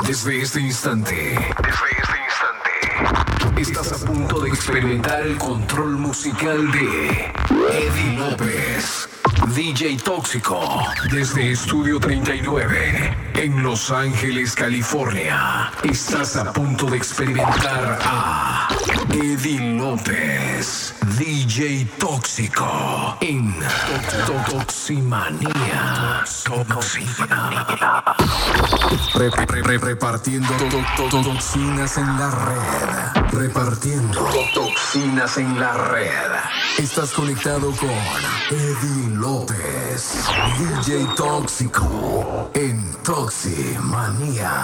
[0.00, 7.30] Desde este instante, desde este instante, estás a punto de experimentar el control musical de
[7.70, 9.08] Eddie López,
[9.54, 15.70] DJ Tóxico, desde Estudio 39, en Los Ángeles, California.
[15.84, 18.68] Estás a punto de experimentar a
[19.10, 20.91] Eddie López,
[21.22, 23.54] DJ Tóxico, en
[24.50, 26.24] Toximanía.
[26.66, 28.04] Toximanía.
[29.14, 33.22] Re- re- re- repartiendo to- to- to- toxinas en la red.
[33.30, 36.32] Repartiendo to- toxinas en la red.
[36.78, 37.88] Estás conectado con
[38.50, 40.24] Eddie López,
[40.58, 44.60] DJ Tóxico, en Toximanía.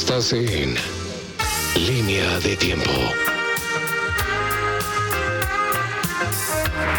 [0.00, 0.74] Estás en
[1.76, 2.90] línea de tiempo.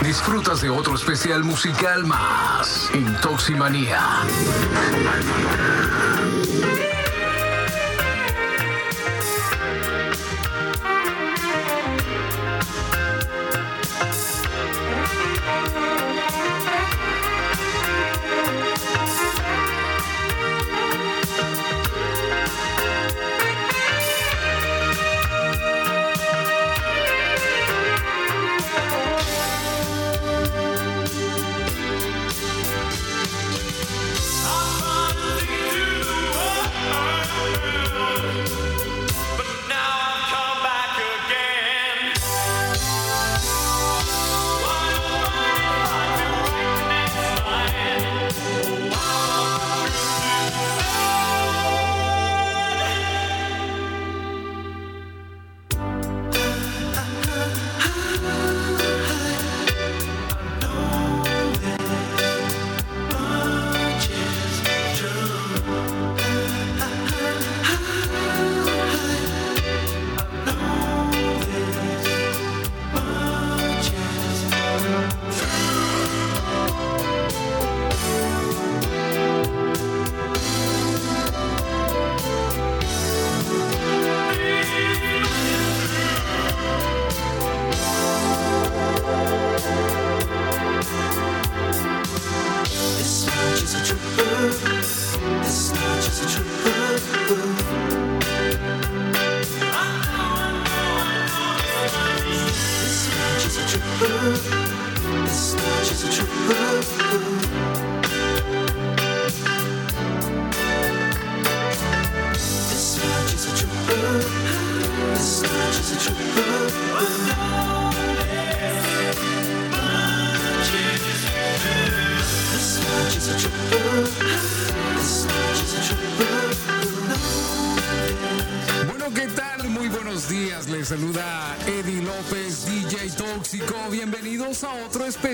[0.03, 3.99] Disfrutas de otro especial musical más en Toximanía.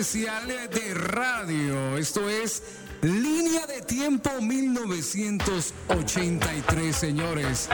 [0.07, 1.97] Especial de radio.
[1.97, 2.63] Esto es
[3.01, 7.67] Línea de Tiempo 1983, señores.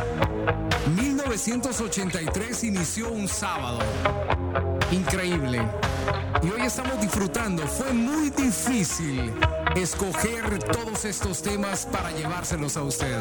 [0.96, 3.78] 1983 inició un sábado.
[4.92, 5.62] Increíble.
[6.42, 7.68] Y hoy estamos disfrutando.
[7.68, 9.32] Fue muy difícil
[9.76, 13.20] escoger todos estos temas para llevárselos a usted.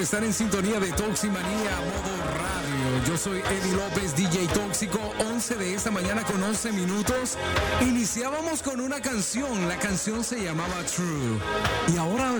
[0.00, 3.06] Estar en sintonía de Toximanía Modo Radio.
[3.08, 4.98] Yo soy Eddie López, DJ Tóxico,
[5.30, 7.38] 11 de esta mañana con 11 minutos.
[7.80, 11.38] Iniciábamos con una canción, la canción se llamaba True.
[11.94, 12.32] Y ahora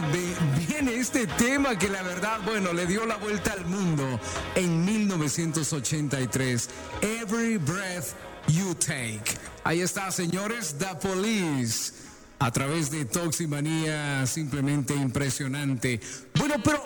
[0.68, 4.20] viene este tema que la verdad, bueno, le dio la vuelta al mundo
[4.54, 6.68] en 1983.
[7.00, 8.14] Every Breath
[8.48, 9.38] You Take.
[9.64, 11.92] Ahí está, señores, The Police
[12.38, 16.00] a través de Toximanía, simplemente impresionante.
[16.34, 16.85] Bueno, pero ¿qué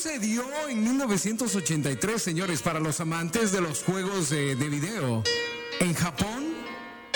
[0.00, 5.24] sucedió en 1983, señores, para los amantes de los juegos de, de video?
[5.80, 6.54] En Japón,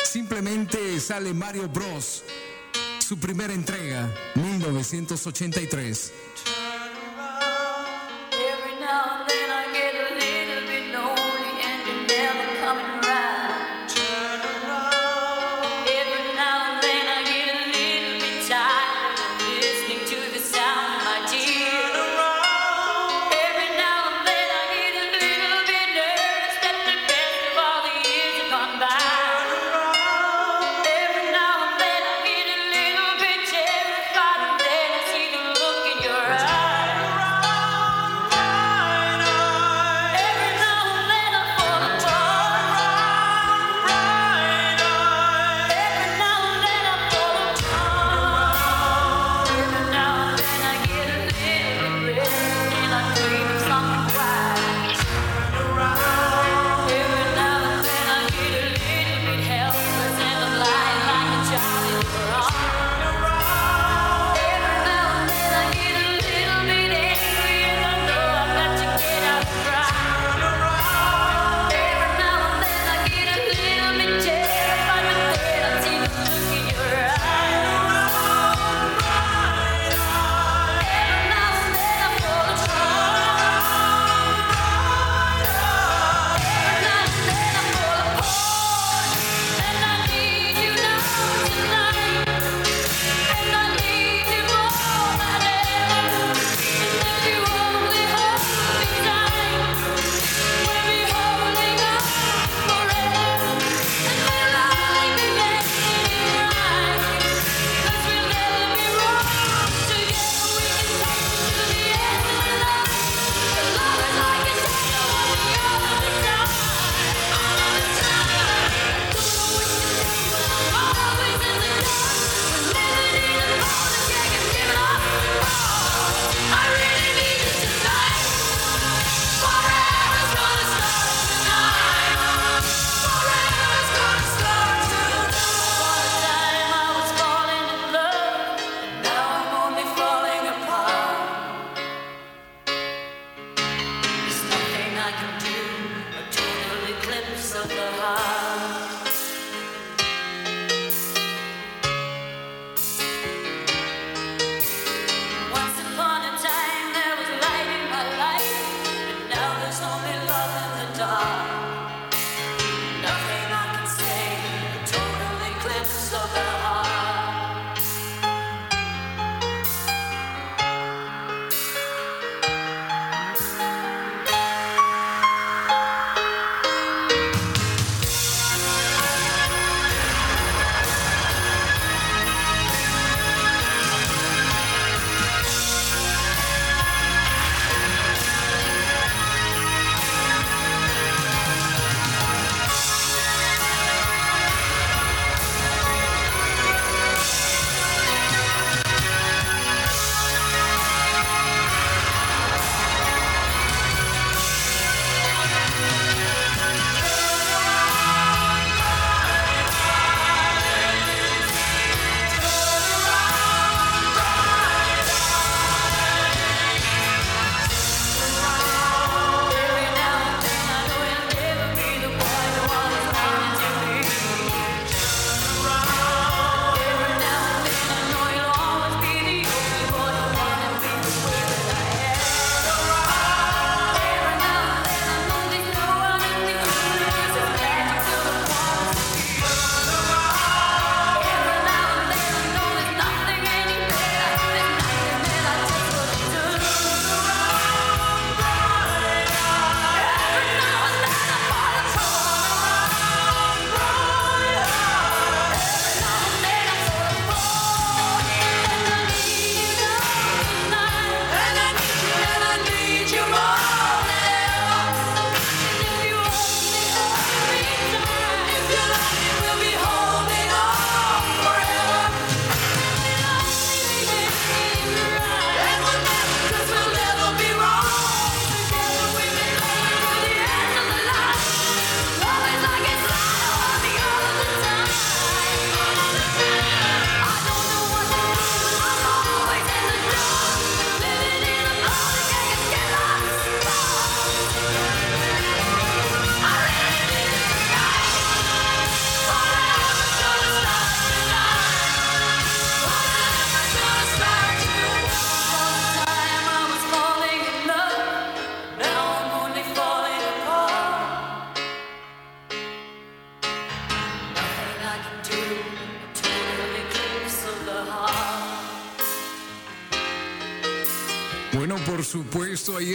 [0.02, 2.24] simplemente sale Mario Bros.
[2.98, 6.12] Su primera entrega, 1983.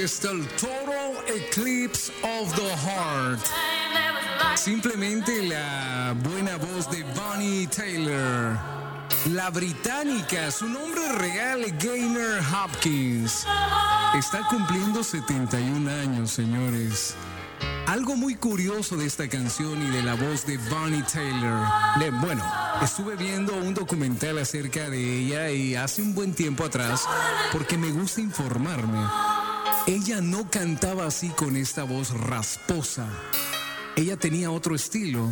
[0.08, 3.42] Está el Total Eclipse of the Heart.
[4.56, 8.58] Simplemente la buena voz de Bonnie Taylor.
[9.34, 13.46] La británica, su nombre real es Gaynor Hopkins.
[14.18, 17.14] Está cumpliendo 71 años, señores.
[17.88, 21.68] Algo muy curioso de esta canción y de la voz de Bonnie Taylor.
[22.22, 22.46] Bueno,
[22.82, 27.04] estuve viendo un documental acerca de ella y hace un buen tiempo atrás
[27.52, 29.06] porque me gusta informarme.
[29.88, 33.08] Ella no cantaba así con esta voz rasposa.
[33.96, 35.32] Ella tenía otro estilo.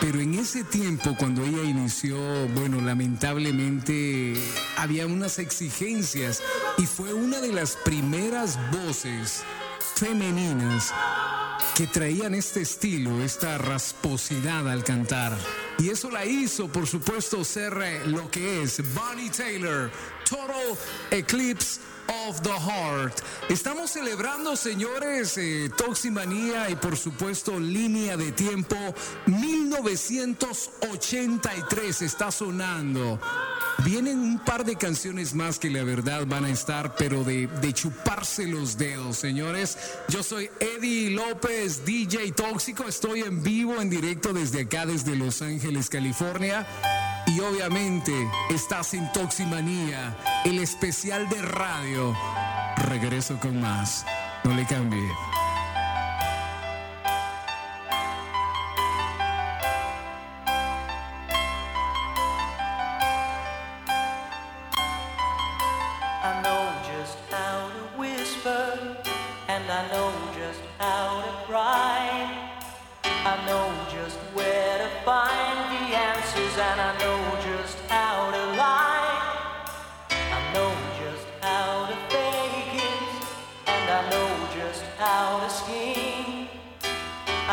[0.00, 2.16] Pero en ese tiempo, cuando ella inició,
[2.54, 4.34] bueno, lamentablemente
[4.76, 6.40] había unas exigencias
[6.78, 9.42] y fue una de las primeras voces
[9.96, 10.92] femeninas
[11.74, 15.36] que traían este estilo, esta rasposidad al cantar.
[15.78, 19.90] Y eso la hizo, por supuesto, ser eh, lo que es Bonnie Taylor,
[20.24, 20.76] Total
[21.10, 21.80] Eclipse
[22.26, 23.20] of the Heart.
[23.48, 28.76] Estamos celebrando, señores, eh, Toximanía y por supuesto Línea de Tiempo
[29.26, 33.20] 1983 está sonando.
[33.84, 37.72] Vienen un par de canciones más que la verdad van a estar, pero de, de
[37.72, 39.76] chuparse los dedos, señores.
[40.08, 42.84] Yo soy Eddie López, DJ Tóxico.
[42.84, 46.64] Estoy en vivo, en directo desde acá, desde Los Ángeles, California.
[47.26, 48.12] Y obviamente
[48.50, 52.14] estás en Toximanía, el especial de radio.
[52.76, 54.04] Regreso con más.
[54.44, 55.08] No le cambie.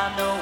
[0.01, 0.40] I know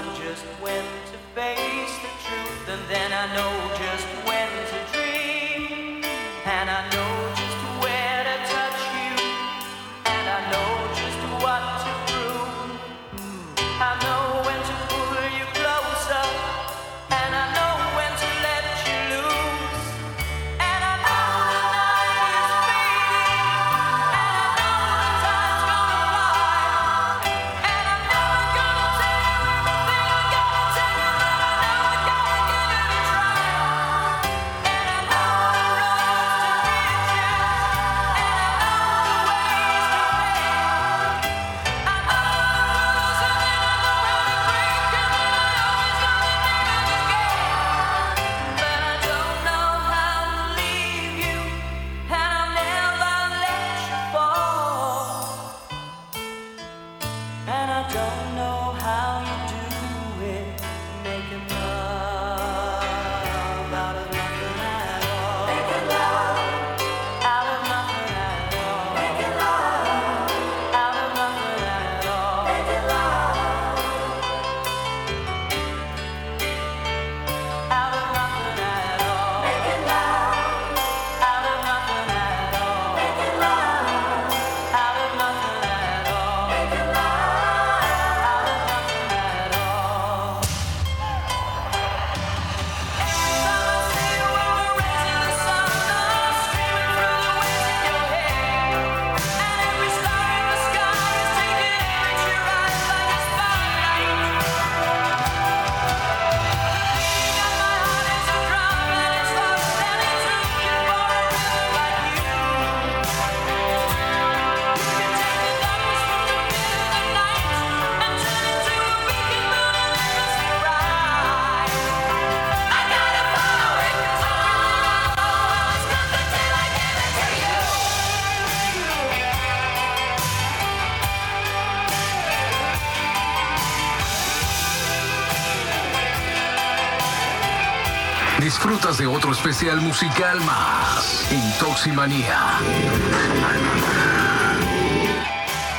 [138.79, 142.59] Disfrutas de otro especial musical más en Toximanía.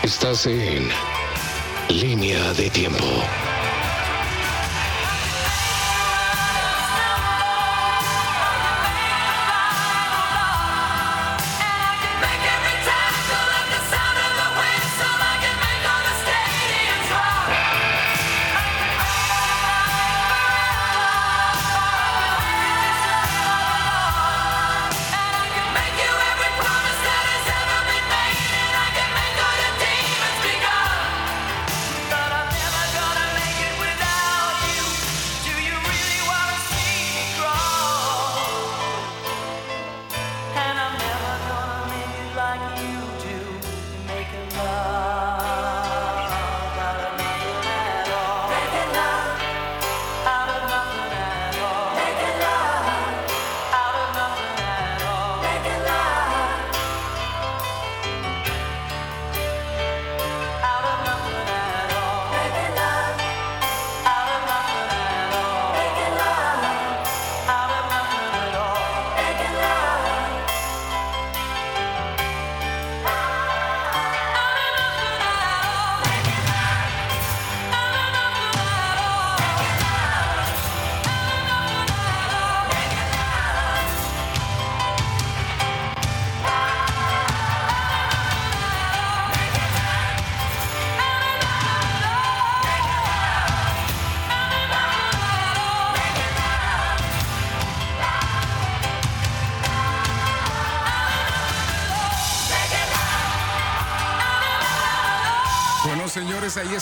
[0.03, 0.91] Estás en
[1.89, 3.25] Línea de Tiempo.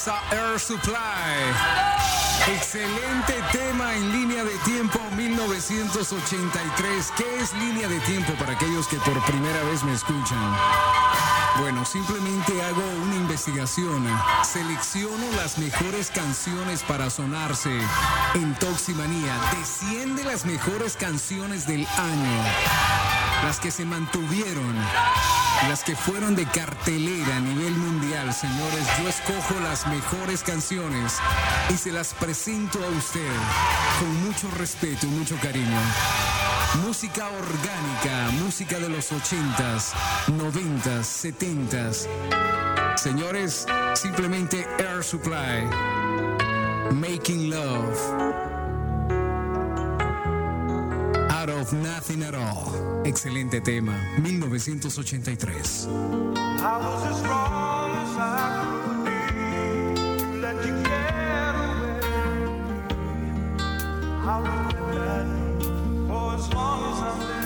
[0.06, 0.94] Air Supply.
[2.54, 7.12] Excelente tema en línea de tiempo 1983.
[7.16, 10.56] ¿Qué es línea de tiempo para aquellos que por primera vez me escuchan?
[11.58, 14.06] Bueno, simplemente hago una investigación,
[14.44, 17.76] selecciono las mejores canciones para sonarse
[18.34, 23.07] en Toximanía, desciende las mejores canciones del año
[23.44, 24.74] las que se mantuvieron,
[25.68, 28.86] las que fueron de cartelera a nivel mundial, señores.
[29.00, 31.14] Yo escojo las mejores canciones
[31.70, 33.32] y se las presento a usted
[33.98, 35.80] con mucho respeto y mucho cariño.
[36.86, 39.92] Música orgánica, música de los 80s,
[40.28, 42.08] 90s,
[42.96, 45.68] Señores, simplemente Air Supply,
[46.92, 48.47] Making Love.
[51.70, 53.02] With Nothing at All.
[53.04, 55.52] Excelente tema, 1983.
[64.24, 65.26] I'll do that
[66.06, 67.37] for as long as I'm there.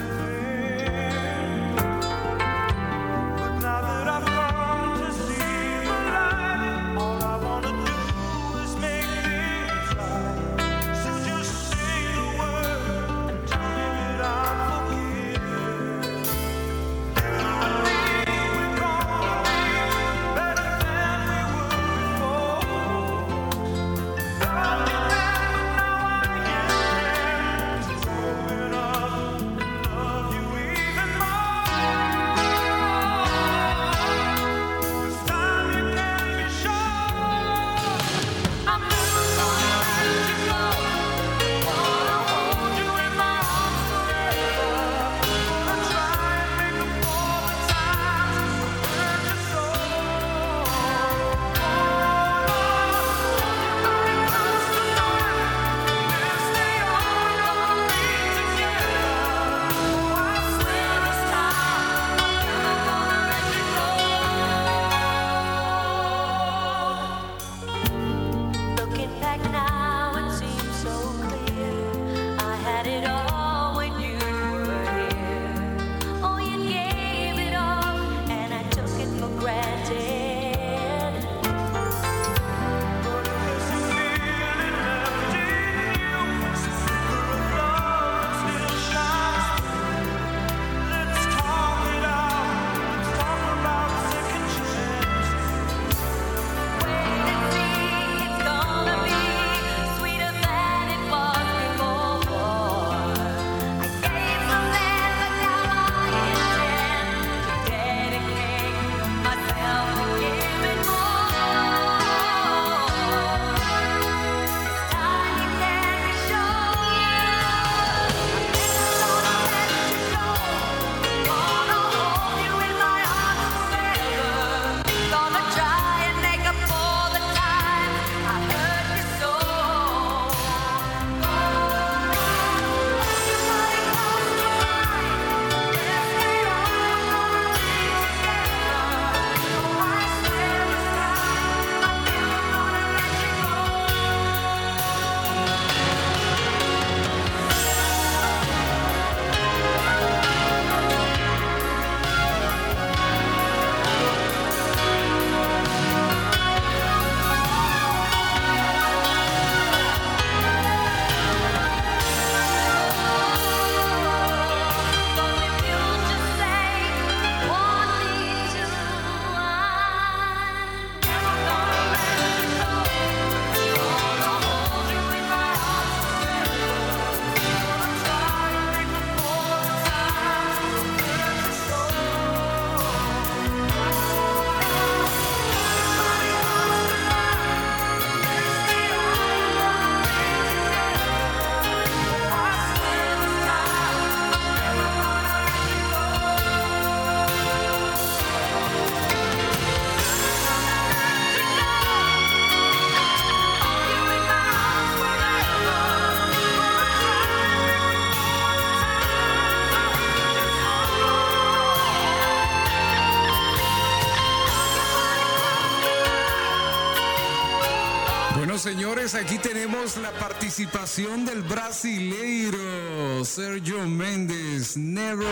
[218.62, 224.76] señores, aquí tenemos la participación del brasileiro Sergio Méndez.
[224.76, 225.26] Never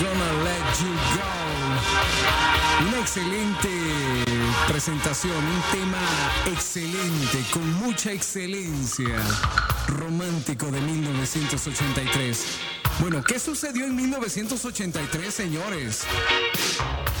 [0.00, 2.88] gonna let you go.
[2.88, 3.68] Una excelente
[4.66, 6.02] presentación, un tema
[6.52, 9.22] excelente, con mucha excelencia.
[9.86, 12.58] Romántico de 1983.
[12.98, 16.06] Bueno, ¿qué sucedió en 1983, señores?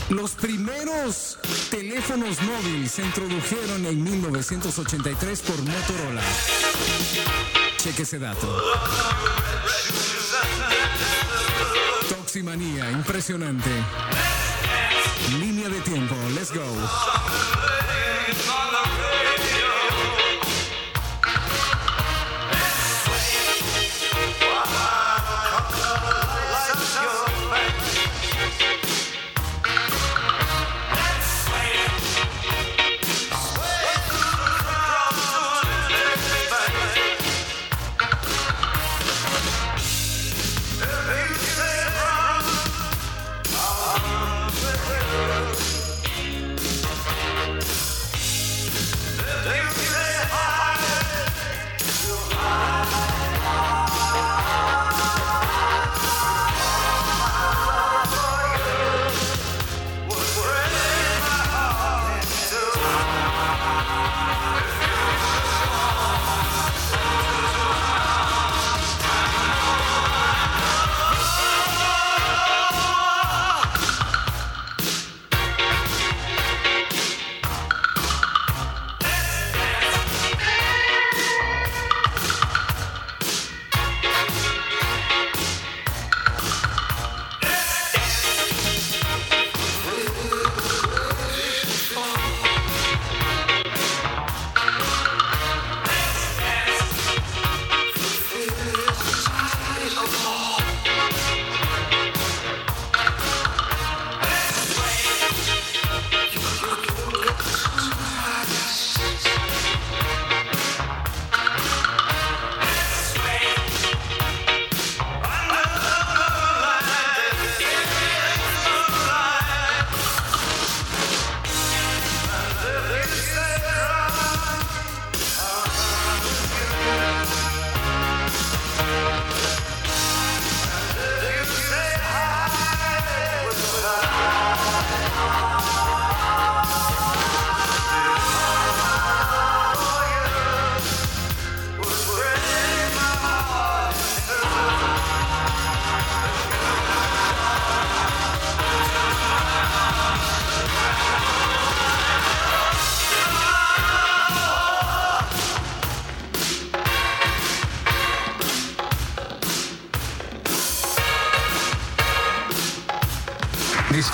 [0.08, 1.36] Los primeros
[1.68, 6.22] teléfonos móviles se introdujeron en 1983 por Motorola.
[7.76, 8.62] Cheque ese dato.
[12.08, 13.70] Toximanía, impresionante.
[15.40, 16.62] Línea de tiempo, let's go.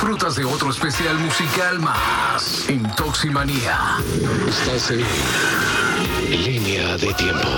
[0.03, 3.99] Disfrutas de otro especial musical más en Toximanía.
[4.49, 7.49] Estás en línea de tiempo.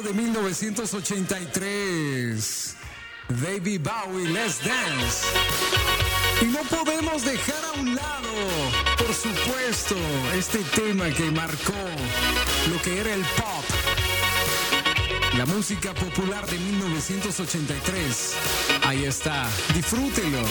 [0.00, 2.76] De 1983.
[3.28, 5.26] Baby Bowie, Let's Dance.
[6.40, 8.32] Y no podemos dejar a un lado,
[8.96, 9.94] por supuesto,
[10.34, 11.74] este tema que marcó
[12.70, 13.64] lo que era el pop.
[15.36, 18.34] La música popular de 1983.
[18.84, 20.42] Ahí está, disfrútelo.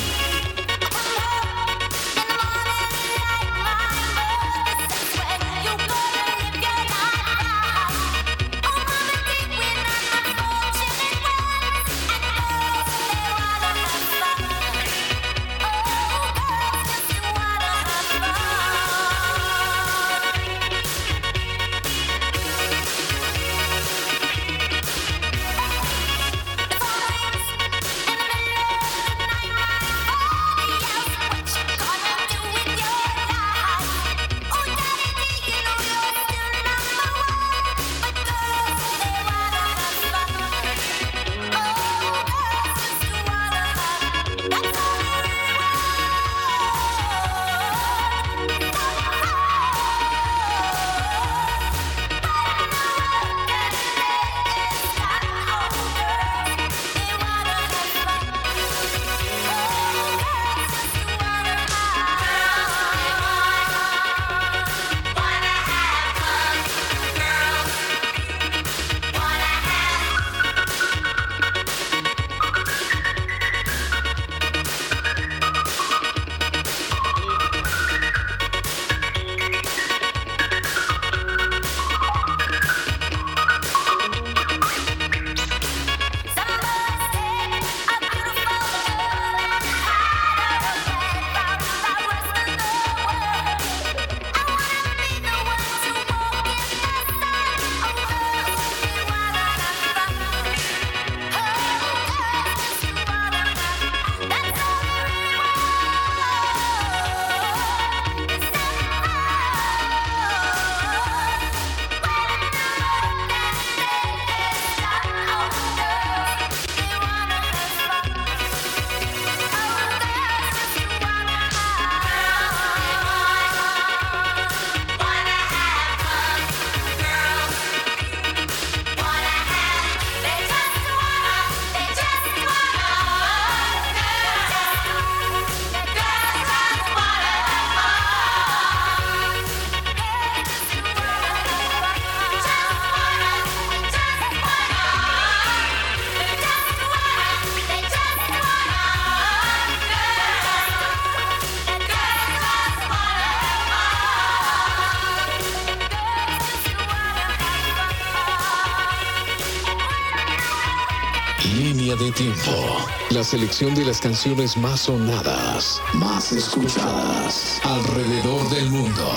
[162.11, 162.85] Tiempo.
[163.09, 169.11] La selección de las canciones más sonadas, más escuchadas alrededor del mundo.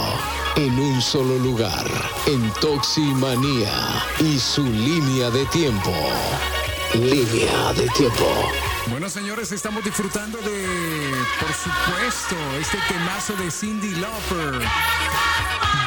[0.57, 1.87] En un solo lugar,
[2.27, 3.73] en Toximanía
[4.21, 5.93] y su línea de tiempo.
[6.95, 8.51] Línea de tiempo.
[8.89, 10.67] Bueno, señores, estamos disfrutando de,
[11.41, 14.61] por supuesto, este temazo de Cindy Lauper.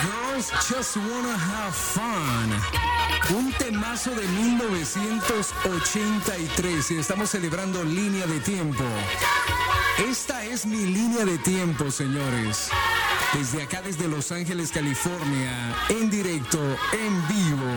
[0.01, 2.96] Girls Just Wanna Have Fun.
[3.35, 8.85] Un temazo de 1983 y estamos celebrando línea de tiempo.
[10.09, 12.69] Esta es mi línea de tiempo, señores.
[13.33, 16.57] Desde acá, desde Los Ángeles, California, en directo,
[16.93, 17.67] en vivo,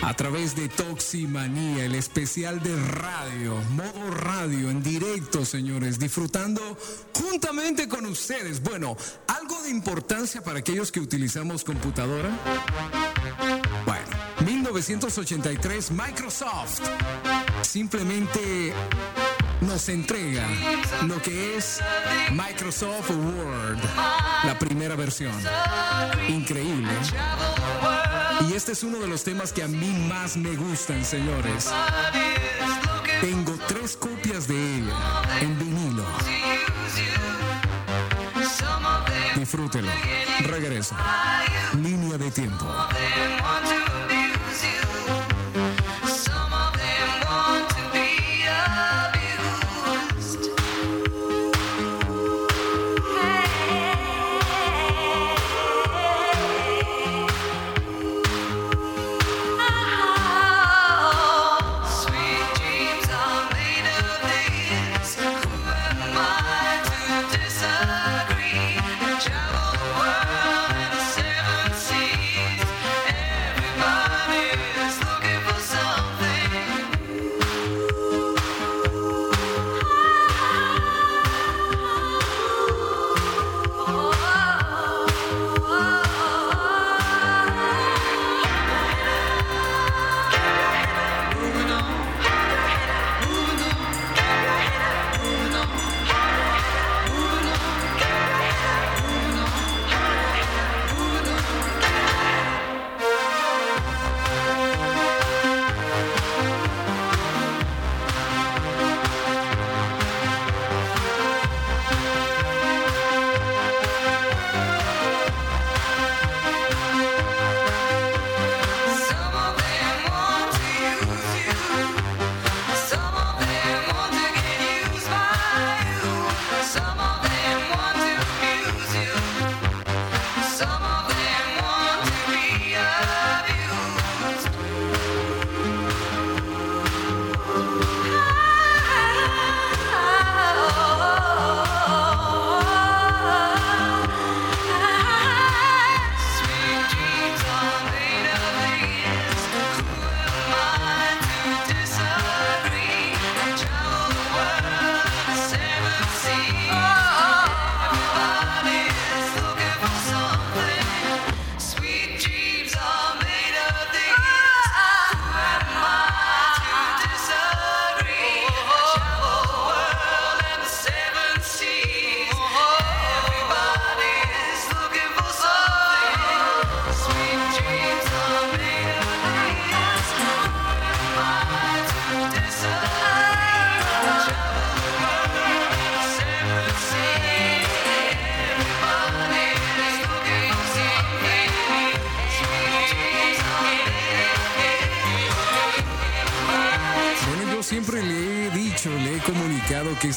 [0.00, 6.78] a través de Toximanía, el especial de radio, modo radio, en directo, señores, disfrutando
[7.14, 8.62] juntamente con ustedes.
[8.62, 12.30] Bueno, algo de importancia para aquellos que utilizamos computadora.
[14.70, 16.80] Bueno, 1983, Microsoft
[17.62, 18.72] simplemente
[19.62, 20.46] nos entrega
[21.08, 21.80] lo que es
[22.30, 23.78] Microsoft Word,
[24.44, 25.32] la primera versión.
[26.28, 26.88] Increíble.
[28.48, 31.68] Y este es uno de los temas que a mí más me gustan, señores.
[33.20, 34.94] Tengo tres copias de ella
[35.40, 36.04] en vinilo.
[39.34, 39.90] Disfrútelo.
[40.44, 40.94] Regreso.
[41.74, 42.66] Línea de tiempo.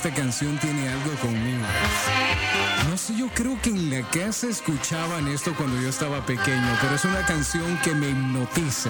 [0.06, 1.64] Esta canción tiene algo conmigo.
[2.90, 6.96] No sé, yo creo que en la casa escuchaban esto cuando yo estaba pequeño, pero
[6.96, 8.90] es una canción que me hipnotiza.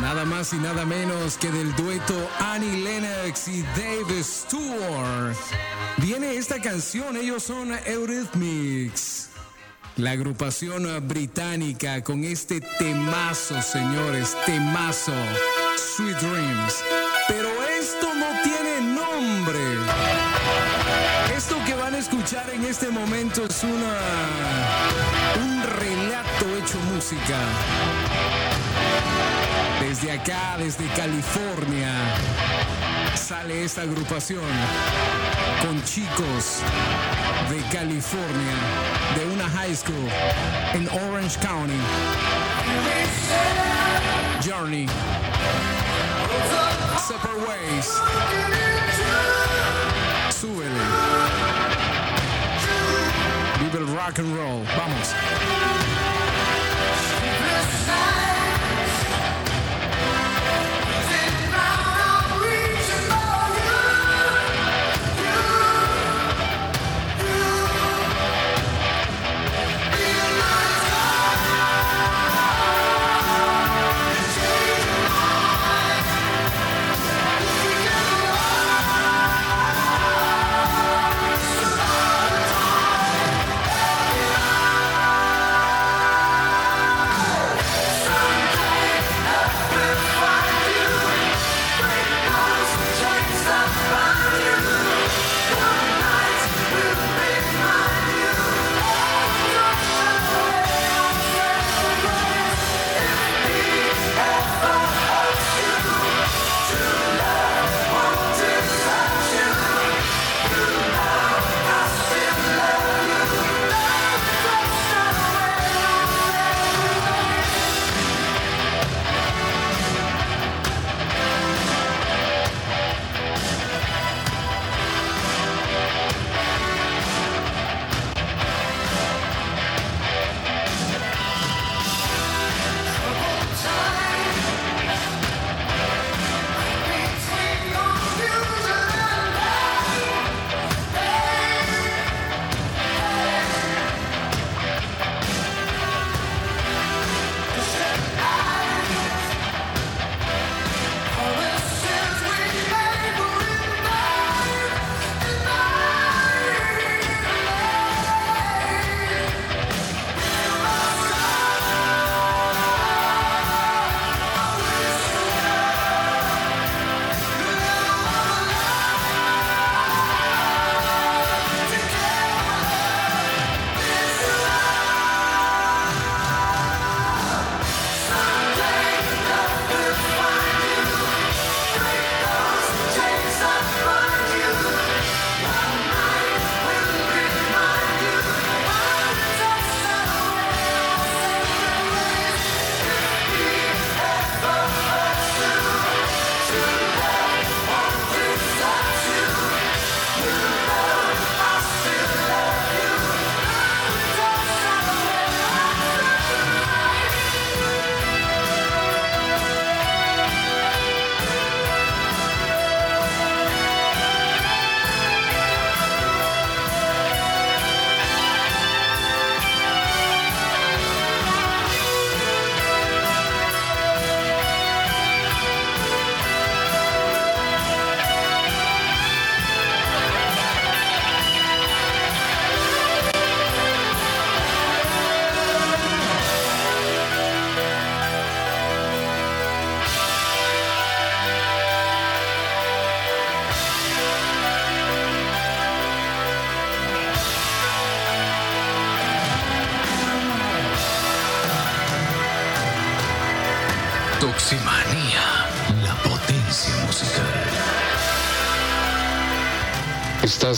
[0.00, 5.34] Nada más y nada menos que del dueto Annie Lennox y Dave Stewart.
[5.96, 9.30] Viene esta canción, ellos son Eurythmics.
[9.96, 15.12] La agrupación británica con este temazo, señores, temazo,
[15.76, 17.05] Sweet Dreams.
[22.26, 23.98] Escuchar en este momento es una
[25.40, 27.38] un relato hecho música.
[29.80, 31.92] Desde acá, desde California,
[33.14, 34.42] sale esta agrupación
[35.64, 36.62] con chicos
[37.48, 38.56] de California,
[39.16, 40.08] de una high school
[40.74, 41.78] en Orange County.
[44.42, 44.88] Journey.
[47.06, 47.86] Separate Ways.
[53.76, 54.64] Vive el rock and roll.
[54.74, 55.85] Vamos.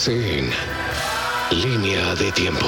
[0.06, 0.52] En
[1.50, 2.66] línea de tiempo.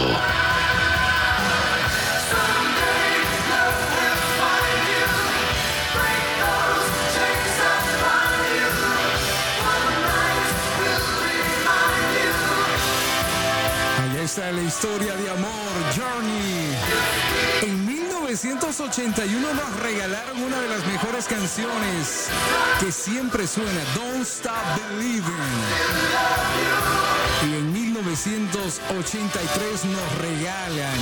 [13.99, 15.51] Ahí está la historia de amor,
[15.97, 16.75] Journey.
[17.63, 22.27] En 1981 nos regalaron una de las mejores canciones
[22.81, 24.57] que siempre suena, Don't Stop
[24.99, 26.80] Believing.
[28.11, 30.99] Y en 1983 nos regalan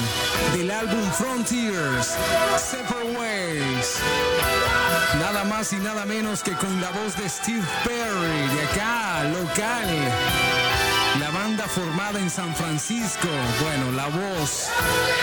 [0.54, 2.14] del álbum Frontiers,
[2.58, 3.96] Separate Ways.
[5.18, 9.86] Nada más y nada menos que con la voz de Steve Perry, de acá, local.
[11.18, 13.28] La banda formada en San Francisco,
[13.62, 14.68] bueno, la voz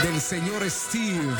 [0.01, 1.35] del señor Steve.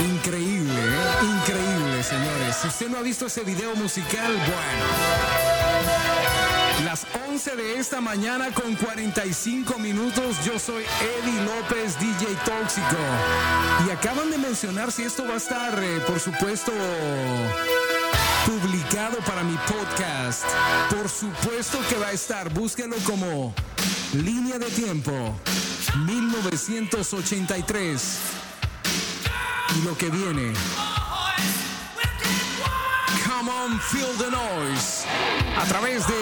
[0.00, 1.24] Increíble, ¿eh?
[1.36, 2.56] increíble, señores.
[2.62, 4.86] Si usted no ha visto ese video musical, bueno.
[6.86, 12.98] Las 11 de esta mañana con 45 minutos, yo soy Eddie López, DJ Tóxico.
[13.86, 16.72] Y acaban de mencionar si esto va a estar, eh, por supuesto,
[18.44, 20.44] publicado para mi podcast.
[20.90, 22.52] Por supuesto que va a estar.
[22.52, 23.54] Búsquelo como
[24.12, 25.34] Línea de Tiempo
[26.04, 28.18] 1983.
[29.74, 30.52] Y lo que viene.
[33.26, 35.06] Come on, feel the noise.
[35.56, 36.12] A través de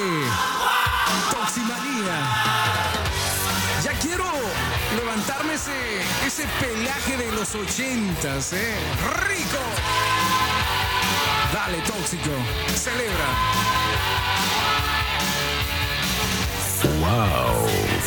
[1.30, 2.16] Toximanía.
[3.82, 4.24] Ya quiero
[4.96, 8.76] levantarme ese, ese pelaje de los ochentas, ¿eh?
[9.28, 9.58] ¡Rico!
[11.52, 12.30] Dale, tóxico.
[12.74, 13.28] Celebra.
[17.00, 17.99] Wow.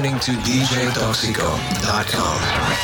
[0.00, 2.79] Listening to DJToxico.com.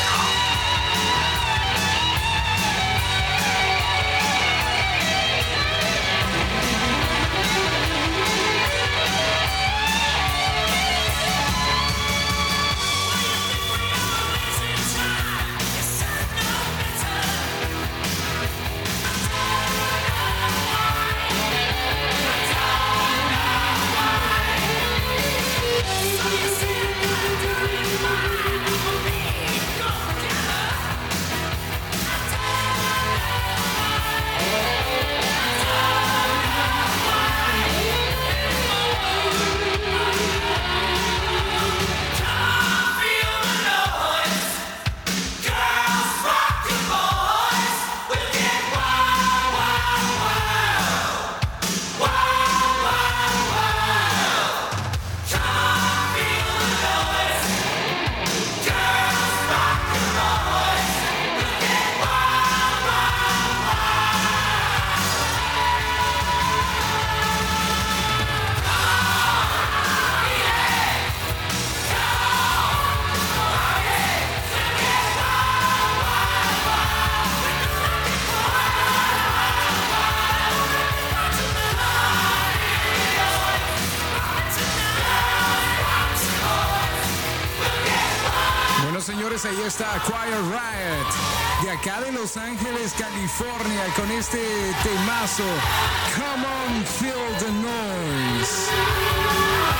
[95.38, 97.14] Come on, feel
[97.62, 98.70] noise.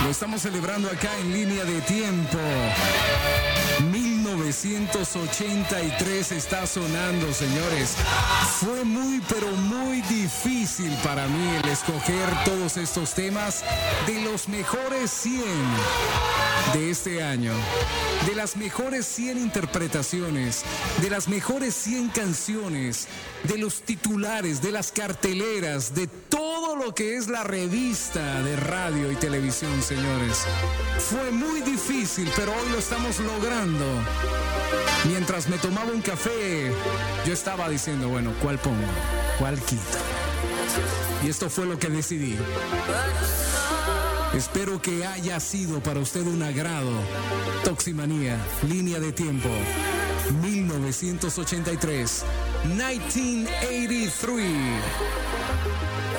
[0.04, 2.36] Lo estamos celebrando acá en línea de tiempo.
[3.90, 7.96] 1983 está sonando, señores.
[8.60, 13.64] Fue muy, pero muy difícil para mí el escoger todos estos temas
[14.06, 15.42] de los mejores 100
[16.74, 17.54] de este año,
[18.24, 20.62] de las mejores 100 interpretaciones,
[21.02, 23.08] de las mejores 100 canciones,
[23.44, 29.12] de los titulares, de las carteleras, de todo lo que es la revista de radio
[29.12, 30.44] y televisión, señores.
[30.98, 33.84] Fue muy difícil, pero hoy lo estamos logrando.
[35.04, 36.72] Mientras me tomaba un café,
[37.26, 38.86] yo estaba diciendo, bueno, ¿cuál pongo?
[39.38, 39.82] ¿Cuál quito?
[41.24, 42.36] Y esto fue lo que decidí.
[44.36, 46.90] Espero que haya sido para usted un agrado.
[47.64, 49.48] Toximanía, línea de tiempo.
[50.42, 52.22] 1983.
[52.66, 54.12] 1983.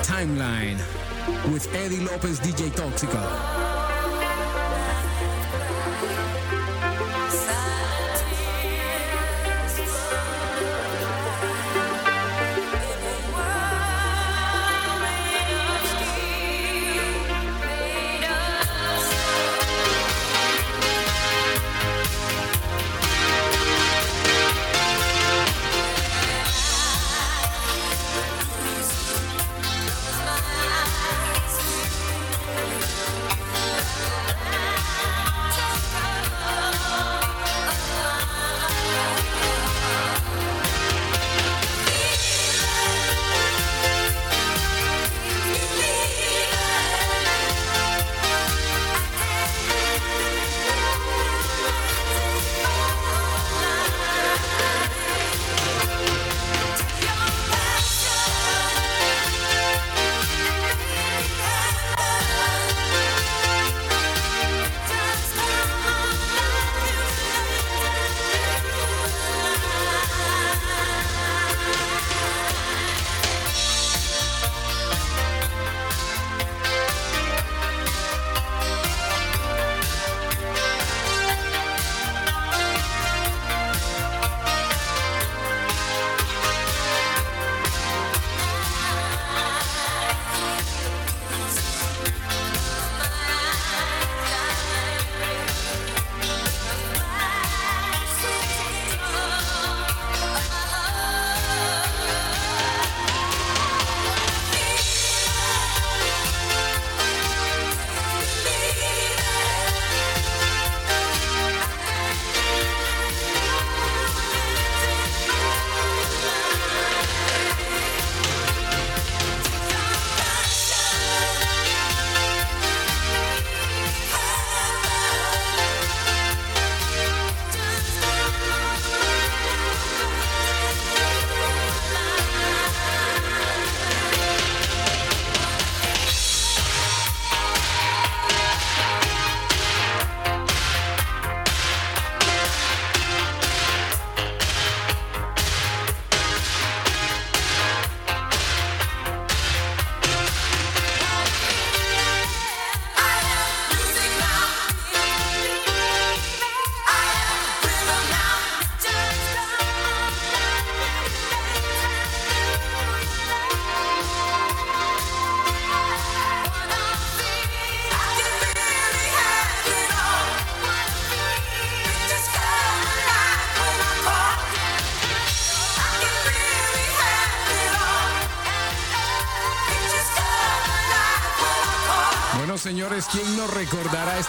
[0.02, 0.78] Timeline
[1.52, 3.67] with Eddie Lopez, DJ Tóxico.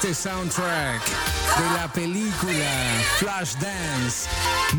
[0.02, 2.72] Este soundtrack de la película
[3.18, 4.30] Flashdance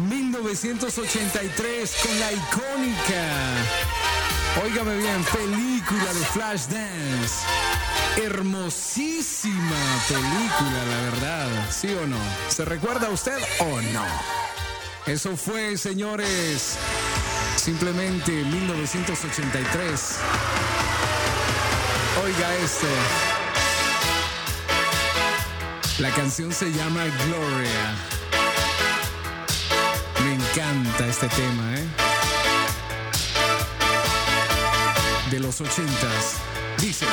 [0.08, 3.26] 1983 con la icónica,
[4.64, 7.44] óigame bien, película de Flashdance?
[8.16, 12.16] Hermosísima película, la verdad, ¿sí o no?
[12.48, 14.06] ¿Se recuerda usted o no?
[15.04, 16.78] Eso fue, señores,
[17.56, 20.16] simplemente 1983.
[22.24, 22.86] Oiga esto.
[26.00, 27.94] La canción se llama Gloria.
[30.24, 31.86] Me encanta este tema, ¿eh?
[35.30, 36.38] De los ochentas.
[36.78, 37.04] Dice.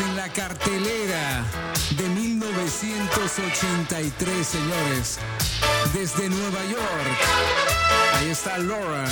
[0.00, 1.44] En la cartelera
[1.90, 5.18] de 1983, señores.
[5.92, 7.18] Desde Nueva York.
[8.16, 9.04] Ahí está Laura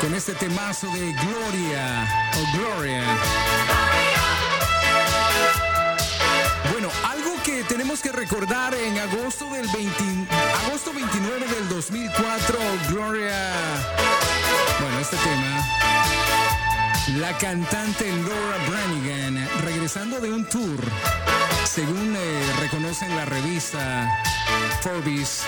[0.00, 3.04] con este temazo de Gloria o Gloria.
[6.72, 10.26] Bueno, algo que tenemos que recordar en agosto del 20
[10.66, 12.58] agosto 29 del 2004,
[12.90, 13.52] Gloria.
[14.80, 15.64] Bueno, este tema.
[17.14, 20.80] La cantante Laura Branigan regresando de un tour,
[21.64, 24.10] según eh, reconocen la revista
[24.80, 25.44] Forbes,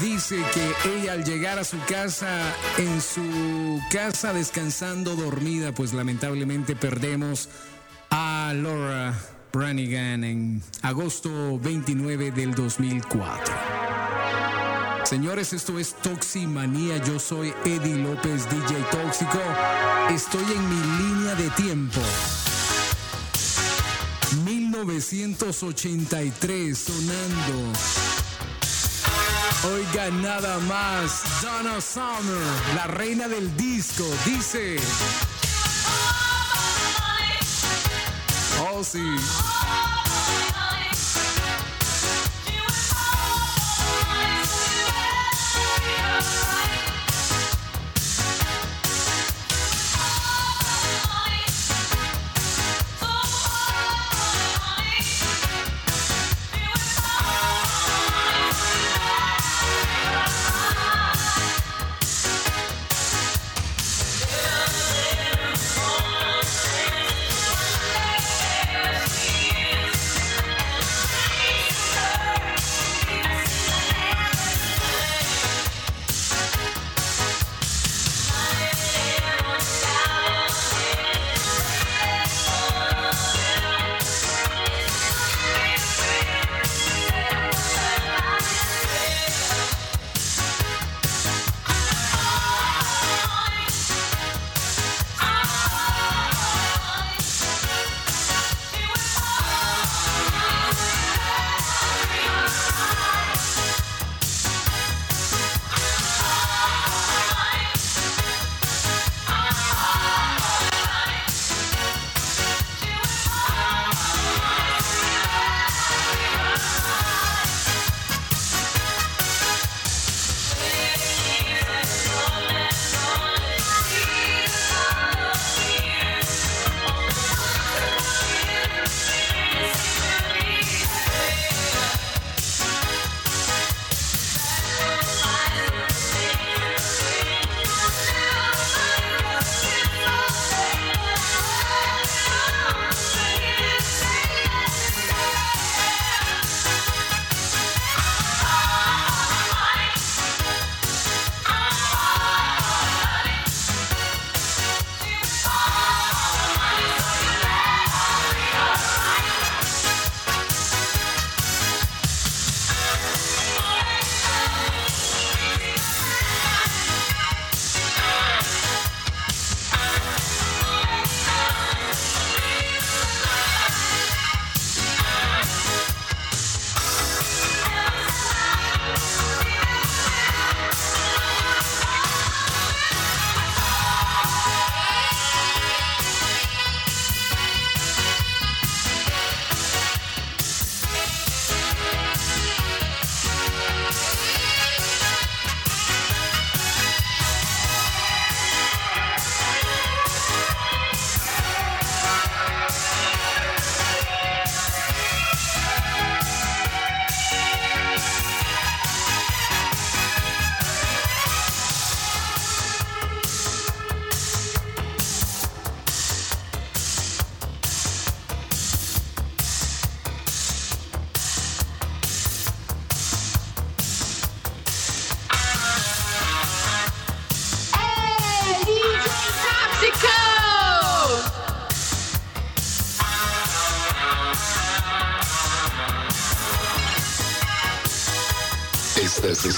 [0.00, 6.74] dice que ella al llegar a su casa, en su casa descansando dormida, pues lamentablemente
[6.74, 7.50] perdemos
[8.08, 9.14] a Laura
[9.52, 13.83] Branigan en agosto 29 del 2004.
[15.04, 16.96] Señores, esto es Toximanía.
[17.04, 19.38] Yo soy Eddie López, DJ Tóxico.
[20.10, 22.00] Estoy en mi línea de tiempo.
[24.44, 27.72] 1983 sonando.
[29.74, 34.78] Oiga nada más, Donna Summer, la reina del disco, dice.
[38.60, 39.04] Oh sí.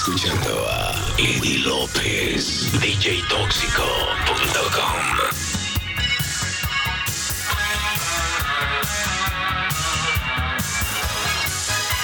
[0.07, 3.27] Escuchando a Eddie López, DJTóxico.com.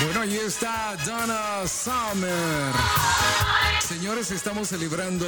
[0.03, 2.73] Bueno, ahí está Donna Summer.
[3.79, 5.25] Señores, estamos celebrando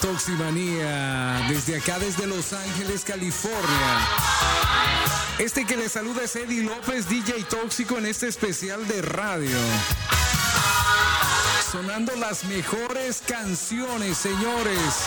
[0.00, 4.06] Toximanía desde acá, desde Los Ángeles, California.
[5.40, 9.58] Este que le saluda es Eddie López, DJ Tóxico, en este especial de radio.
[11.72, 15.06] Sonando las mejores canciones, señores,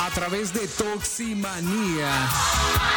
[0.00, 2.30] a través de Toximanía.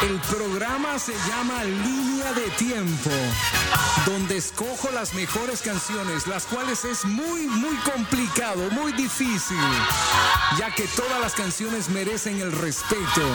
[0.00, 3.10] El programa se llama Línea de Tiempo,
[4.06, 9.58] donde escojo las mejores canciones, las cuales es muy, muy complicado, muy difícil,
[10.58, 13.26] ya que todas las canciones merecen el respeto.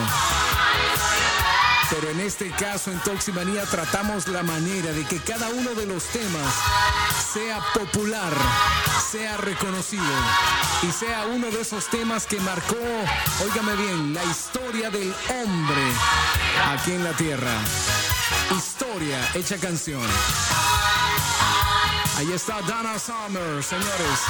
[1.88, 6.02] Pero en este caso, en Toximanía, tratamos la manera de que cada uno de los
[6.06, 6.52] temas
[7.32, 8.32] sea popular,
[9.00, 10.04] sea reconocido
[10.82, 12.76] y sea uno de esos temas que marcó,
[13.44, 15.82] óigame bien, la historia del hombre
[16.68, 17.52] aquí en la tierra.
[18.56, 20.02] Historia hecha canción.
[22.18, 24.20] Ahí está Donna Summer, señores.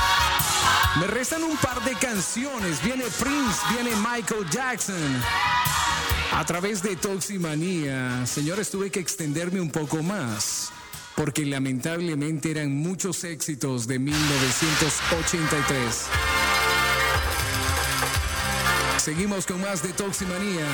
[1.01, 2.83] Me restan un par de canciones.
[2.83, 5.23] Viene Prince, viene Michael Jackson.
[6.33, 10.73] A través de Toximanía, señores, tuve que extenderme un poco más,
[11.17, 16.05] porque lamentablemente eran muchos éxitos de 1983.
[18.99, 20.67] Seguimos con más de Toximanía.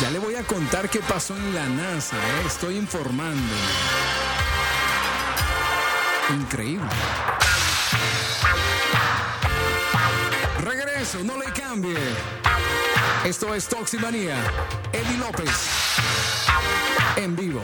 [0.00, 2.42] Ya le voy a contar qué pasó en la NASA, ¿eh?
[2.46, 3.54] estoy informando.
[6.30, 6.88] Increíble.
[10.60, 11.94] Regreso, no le cambie.
[13.24, 14.36] Esto es Toximanía.
[14.92, 15.50] Eddie López.
[17.16, 17.62] En vivo.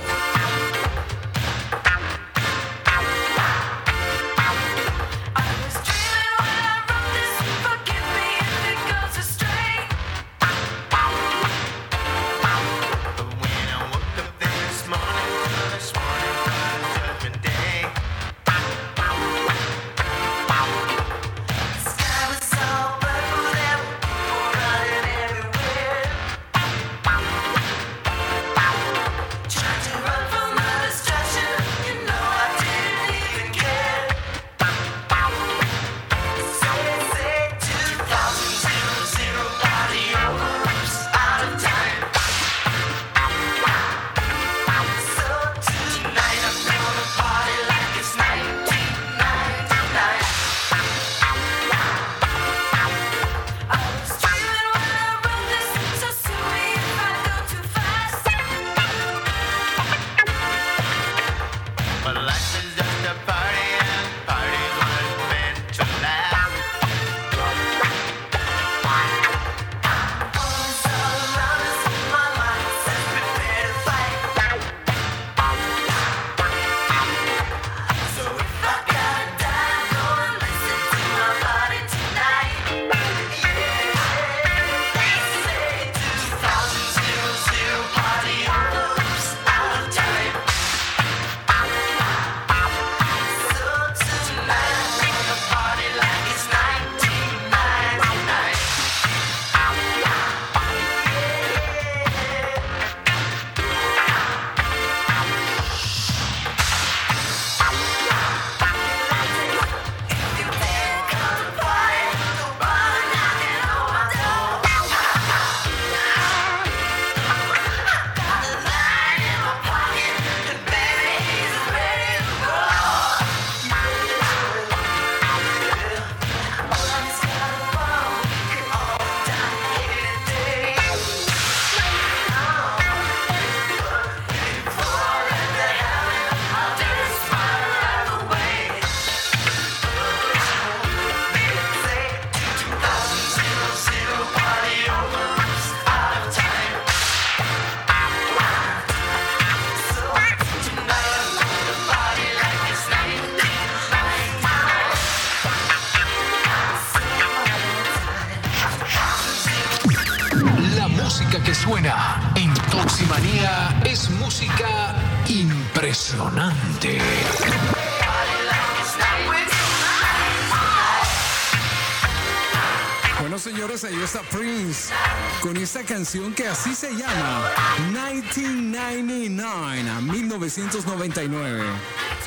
[175.71, 177.49] Esta canción que así se llama
[177.93, 181.65] 1999 a 1999.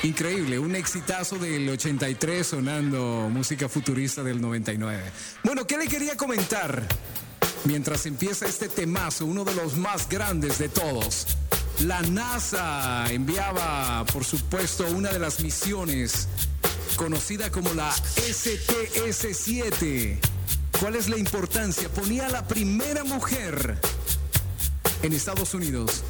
[0.03, 5.03] Increíble, un exitazo del 83 sonando música futurista del 99.
[5.43, 6.87] Bueno, ¿qué le quería comentar?
[7.65, 11.27] Mientras empieza este temazo, uno de los más grandes de todos.
[11.81, 16.29] La NASA enviaba, por supuesto, una de las misiones
[16.95, 20.32] conocida como la STS-7.
[20.83, 21.87] ¿Cuál es la importancia?
[21.87, 23.79] Ponía la primera mujer
[25.01, 26.03] en Estados Unidos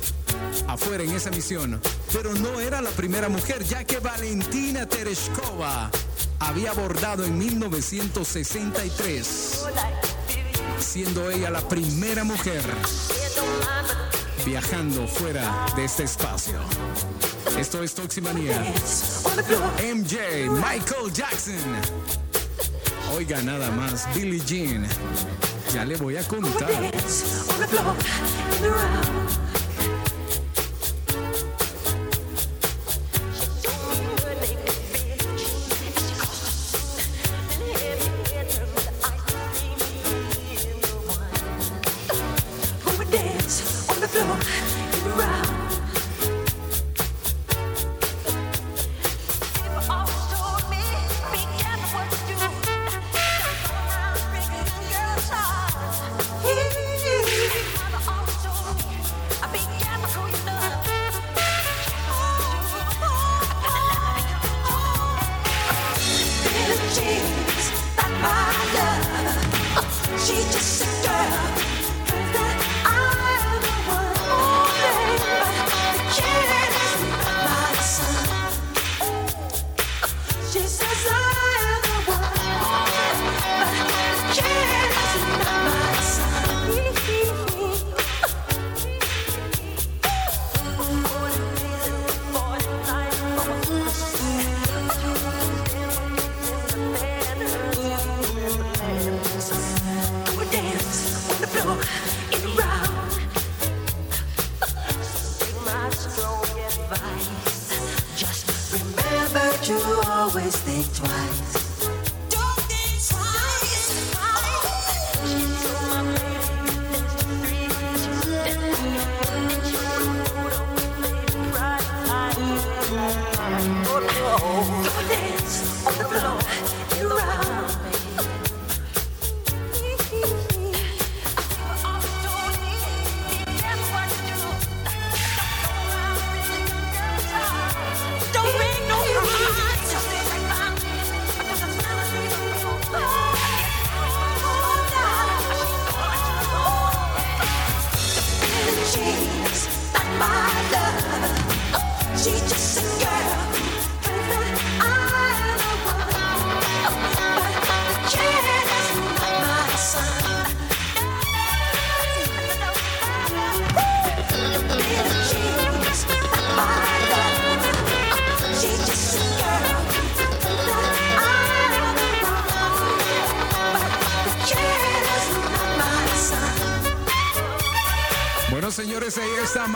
[0.68, 1.80] afuera en esa misión,
[2.12, 5.92] pero no era la primera mujer, ya que Valentina Tereshkova
[6.40, 9.66] había abordado en 1963,
[10.80, 12.64] siendo ella la primera mujer
[14.44, 16.58] viajando fuera de este espacio.
[17.60, 18.74] Esto es Toximanía.
[19.94, 22.23] MJ, Michael Jackson.
[23.16, 24.88] Oiga nada más, Billie Jean.
[25.74, 26.92] Ya le voy a contar.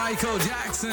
[0.09, 0.91] Michael Jackson.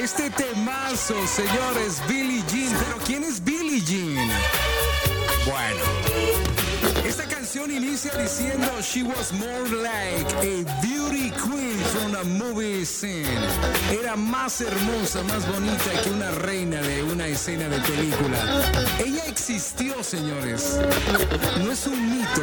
[0.00, 2.72] Este temazo, señores, Billie Jean.
[2.78, 4.28] Pero ¿quién es Billie Jean?
[5.44, 5.82] Bueno,
[7.04, 11.55] esta canción inicia diciendo She was more like a beauty queen
[11.86, 13.26] from a movie scene.
[13.90, 18.38] Era más hermosa, más bonita que una reina de una escena de película.
[18.98, 20.78] Ella existió, señores.
[21.58, 22.42] No es un mito.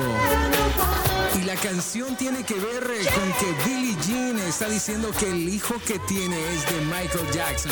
[1.39, 5.49] Y la canción tiene que ver eh, con que Billie Jean está diciendo que el
[5.49, 7.71] hijo que tiene es de Michael Jackson.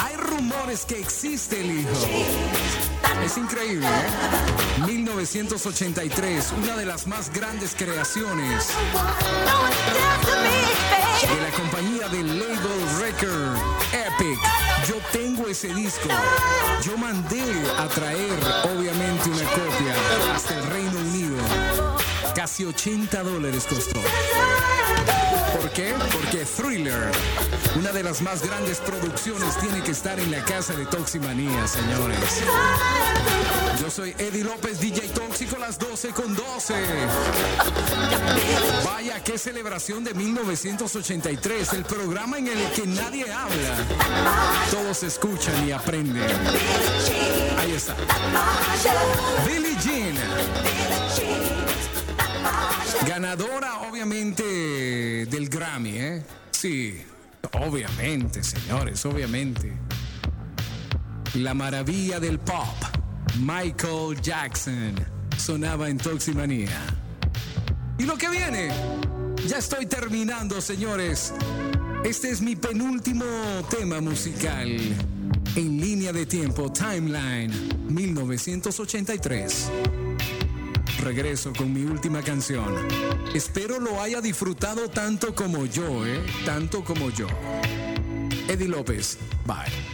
[0.00, 1.90] Hay rumores que existe el hijo.
[3.24, 4.86] Es increíble, ¿eh?
[4.86, 8.72] 1983, una de las más grandes creaciones
[11.28, 13.56] de la compañía de label record
[13.92, 14.38] Epic.
[14.88, 16.08] Yo tengo ese disco.
[16.82, 17.42] Yo mandé
[17.78, 21.36] a traer, obviamente, una copia hasta el Reino Unido.
[22.34, 24.00] Casi 80 dólares costó.
[25.72, 25.94] ¿Por qué?
[26.12, 27.10] Porque Thriller,
[27.78, 32.18] una de las más grandes producciones, tiene que estar en la casa de Toximanía, señores.
[33.80, 36.74] Yo soy Eddie López, DJ Tóxico, las 12 con 12.
[38.84, 43.76] Vaya, qué celebración de 1983, el programa en el que nadie habla.
[44.70, 46.30] Todos escuchan y aprenden.
[47.58, 47.96] Ahí está.
[49.46, 50.16] Billie Jean.
[53.06, 54.42] Ganadora, obviamente,
[55.26, 56.22] del Grammy, ¿eh?
[56.50, 57.02] Sí,
[57.52, 59.72] obviamente, señores, obviamente.
[61.34, 62.76] La maravilla del pop,
[63.40, 64.94] Michael Jackson,
[65.36, 66.78] sonaba en Toximanía.
[67.98, 68.70] ¿Y lo que viene?
[69.46, 71.34] Ya estoy terminando, señores.
[72.04, 73.24] Este es mi penúltimo
[73.70, 74.68] tema musical.
[75.54, 77.52] En línea de tiempo, Timeline,
[77.88, 79.70] 1983
[81.02, 82.74] regreso con mi última canción.
[83.34, 86.20] Espero lo haya disfrutado tanto como yo, ¿eh?
[86.46, 87.26] Tanto como yo.
[88.48, 89.91] Eddie López, bye.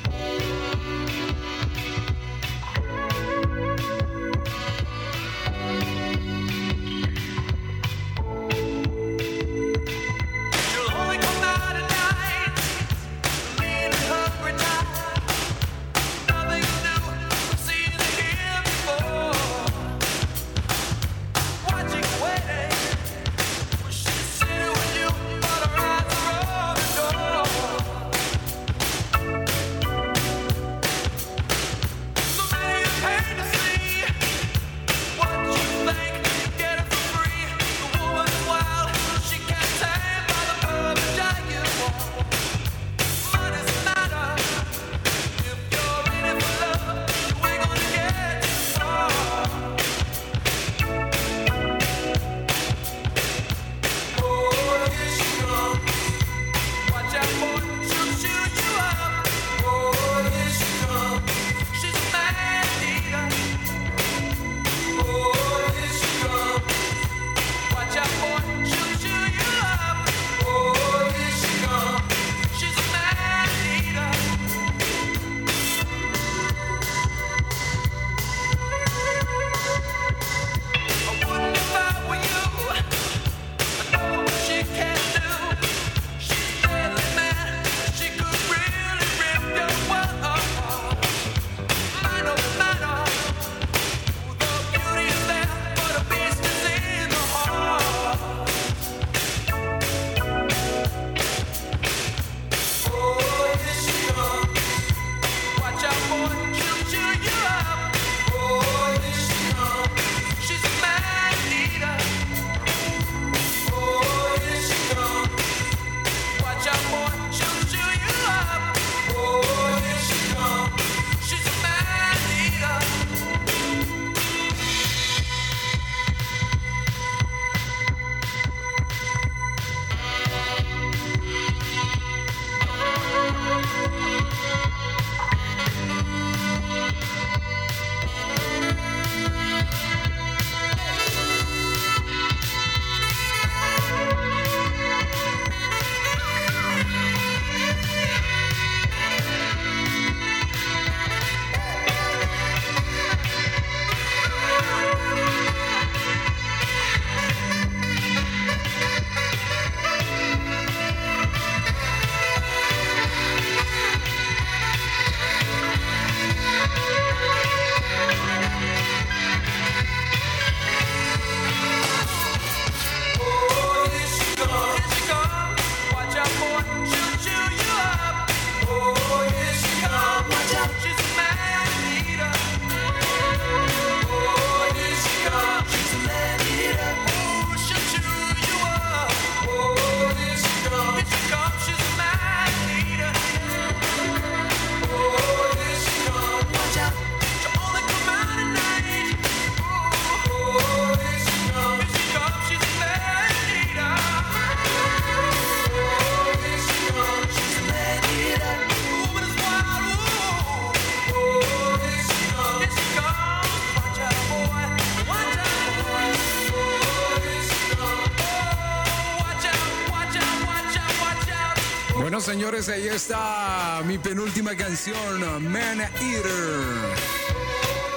[222.70, 226.96] ahí está mi penúltima canción, Man Eater.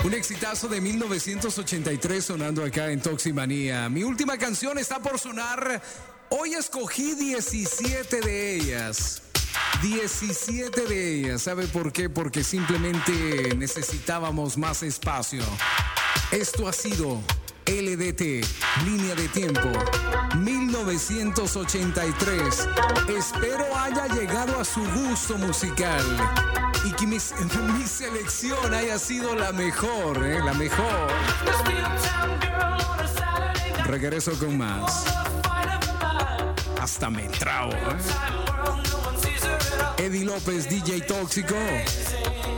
[0.03, 3.89] Un exitazo de 1983 sonando acá en Toximanía.
[3.89, 5.81] Mi última canción está por sonar.
[6.29, 9.21] Hoy escogí 17 de ellas.
[9.81, 11.41] 17 de ellas.
[11.41, 12.09] ¿Sabe por qué?
[12.09, 15.43] Porque simplemente necesitábamos más espacio.
[16.31, 17.21] Esto ha sido
[17.65, 18.45] LDT,
[18.85, 19.71] línea de tiempo.
[20.35, 22.67] 1983.
[23.09, 26.03] Espero haya llegado a su gusto musical
[26.85, 27.17] y que mi,
[27.77, 30.39] mi selección haya sido la mejor, ¿eh?
[30.43, 31.09] la mejor.
[33.85, 35.05] Regreso con más.
[36.79, 37.73] Hasta me trago.
[37.73, 37.97] ¿eh?
[39.97, 41.55] Eddie López, DJ Tóxico.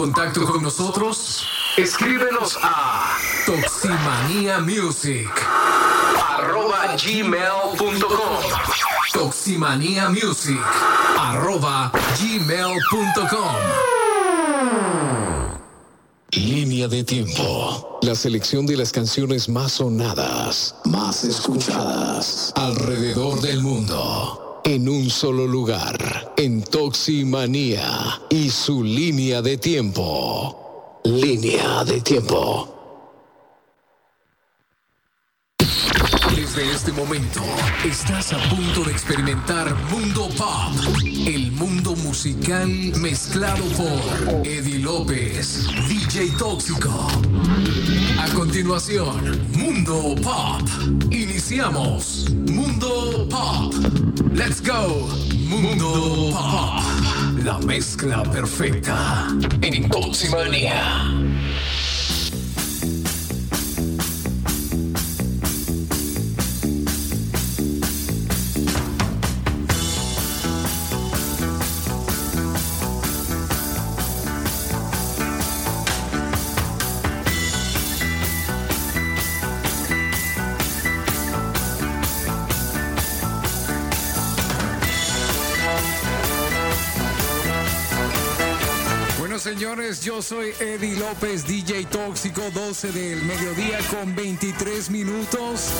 [0.00, 1.44] contacto con nosotros?
[1.76, 5.28] Escríbenos a toximaniamusic
[6.38, 8.38] arroba gmail.com
[9.12, 10.58] toximaniamusic
[11.18, 13.56] arroba gmail.com
[16.32, 17.98] Línea de tiempo.
[18.00, 24.62] La selección de las canciones más sonadas, más escuchadas alrededor del mundo.
[24.64, 27.82] En un solo lugar, en Toximanía
[28.30, 30.98] y su línea de tiempo.
[31.04, 32.66] Línea de tiempo.
[36.34, 37.42] Desde este momento
[37.84, 40.72] estás a punto de experimentar Mundo Pop,
[41.26, 42.68] el mundo musical
[42.98, 47.06] mezclado por Eddie López, DJ Tóxico.
[48.18, 50.62] A continuación, Mundo Pop.
[51.10, 53.74] Iniciamos Mundo Pop.
[54.32, 55.39] Let's go.
[55.50, 56.80] Mundo Pop.
[57.42, 59.26] La mezcla perfecta
[59.62, 61.10] en Toximania.
[89.98, 95.70] Yo soy Eddie López, DJ Tóxico, 12 del mediodía con 23 minutos.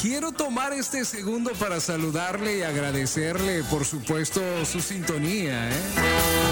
[0.00, 5.70] Quiero tomar este segundo para saludarle y agradecerle, por supuesto, su sintonía.
[5.70, 6.49] ¿eh?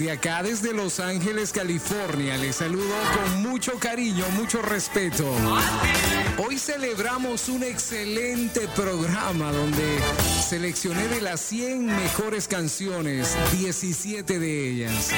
[0.00, 5.30] Desde acá, desde Los Ángeles, California, les saludo con mucho cariño, mucho respeto.
[6.38, 9.98] Hoy celebramos un excelente programa donde
[10.48, 15.10] seleccioné de las 100 mejores canciones, 17 de ellas,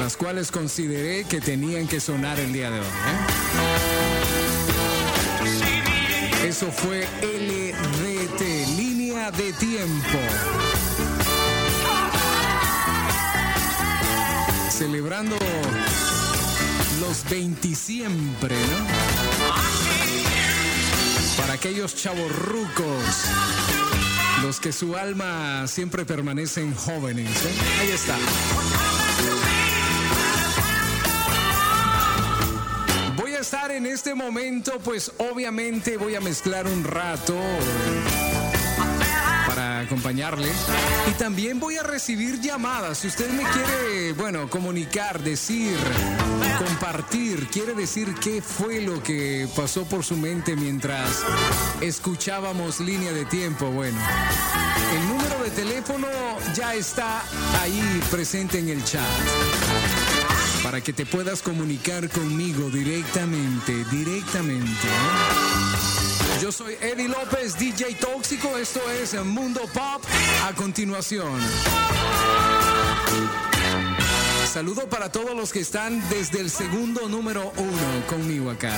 [0.00, 2.86] las cuales consideré que tenían que sonar el día de hoy.
[6.42, 6.48] ¿eh?
[6.48, 10.18] Eso fue LDT, línea de tiempo.
[14.80, 15.36] Celebrando
[17.02, 18.56] los 20 siempre.
[21.36, 23.04] Para aquellos chavorrucos,
[24.42, 27.28] los que su alma siempre permanecen jóvenes.
[27.28, 27.52] ¿eh?
[27.78, 28.16] Ahí está.
[33.18, 37.36] Voy a estar en este momento, pues obviamente voy a mezclar un rato
[39.90, 40.48] acompañarle.
[41.10, 42.98] Y también voy a recibir llamadas.
[42.98, 45.76] Si usted me quiere, bueno, comunicar, decir,
[46.64, 51.24] compartir, quiere decir qué fue lo que pasó por su mente mientras
[51.80, 53.98] escuchábamos línea de tiempo, bueno.
[54.94, 56.06] El número de teléfono
[56.54, 57.24] ya está
[57.60, 59.02] ahí presente en el chat.
[60.62, 64.88] Para que te puedas comunicar conmigo directamente, directamente.
[66.40, 68.56] Yo soy Eddie López, DJ Tóxico.
[68.56, 70.02] Esto es Mundo Pop.
[70.48, 71.38] A continuación.
[74.50, 78.72] Saludo para todos los que están desde el segundo número uno conmigo acá.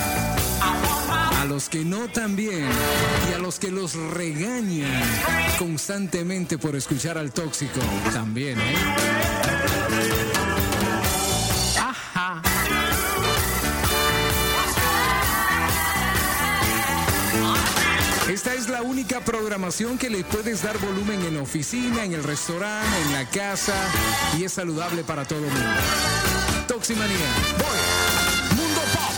[1.39, 2.67] A los que no también.
[3.31, 5.01] Y a los que los regañan
[5.57, 7.79] constantemente por escuchar al tóxico.
[8.11, 9.82] También, ¿eh?
[18.45, 22.21] Esta es la única programación que le puedes dar volumen en la oficina, en el
[22.21, 23.73] restaurante, en la casa
[24.37, 25.69] y es saludable para todo el mundo.
[26.67, 27.15] Toximanía.
[27.57, 27.77] Voy.
[28.57, 29.13] Mundo Pop.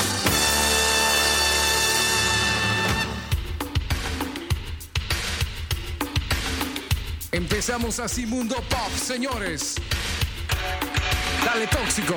[7.32, 9.74] Empezamos así Mundo Pop, señores.
[11.44, 12.14] Dale tóxico.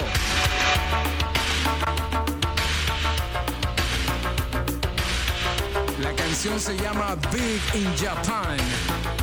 [6.40, 9.17] Canción se llama Big in Japan.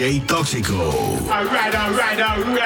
[0.00, 0.80] DJ Tóxico.
[1.28, 2.59] Alright, alright, alright.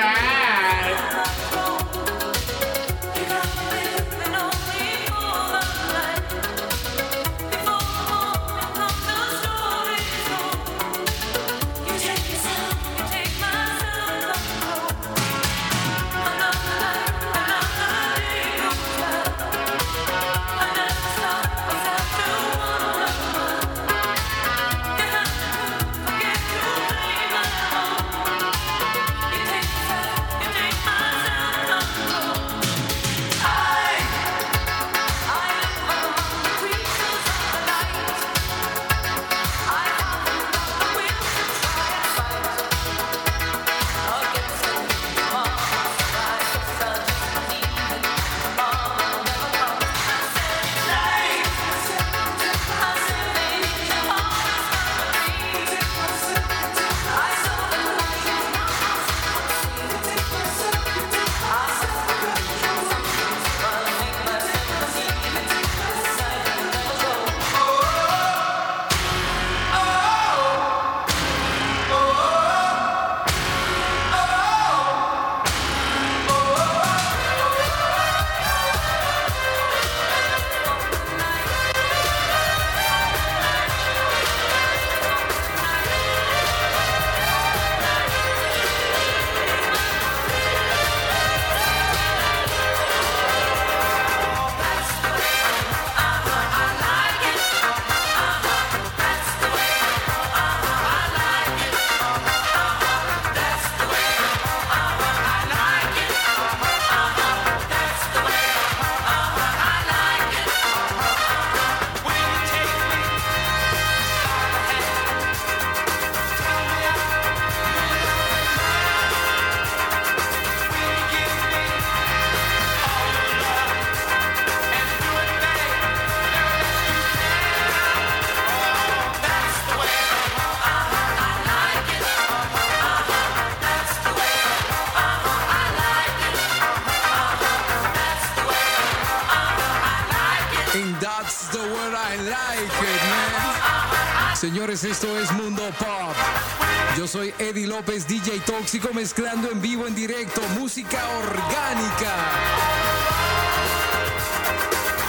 [148.93, 152.15] Mezclando en vivo, en directo, música orgánica.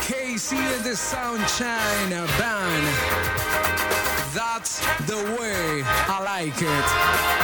[0.08, 2.88] KC and the Sunshine Band.
[4.34, 7.35] That's the way I like it.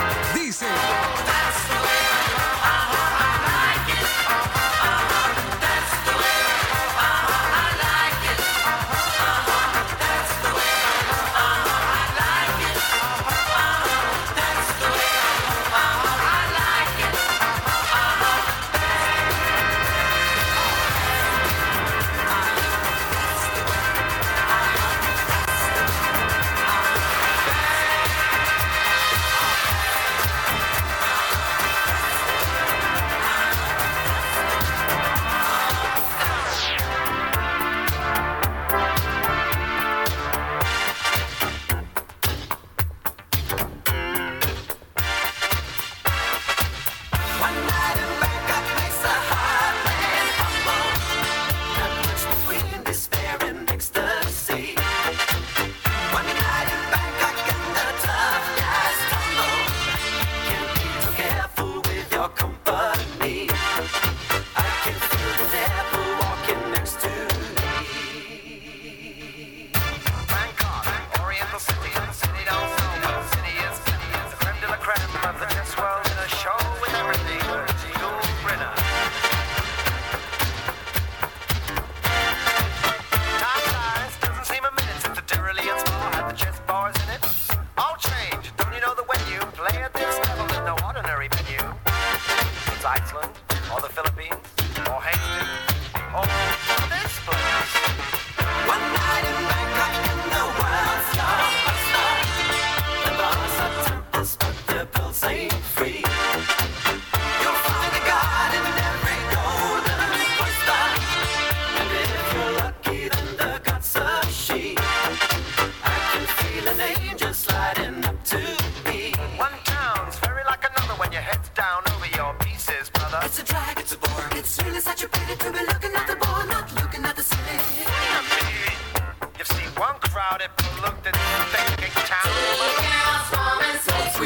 [130.80, 131.20] looked at the
[131.52, 132.32] thing, town.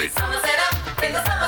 [0.10, 1.45] Summer set up in the summer.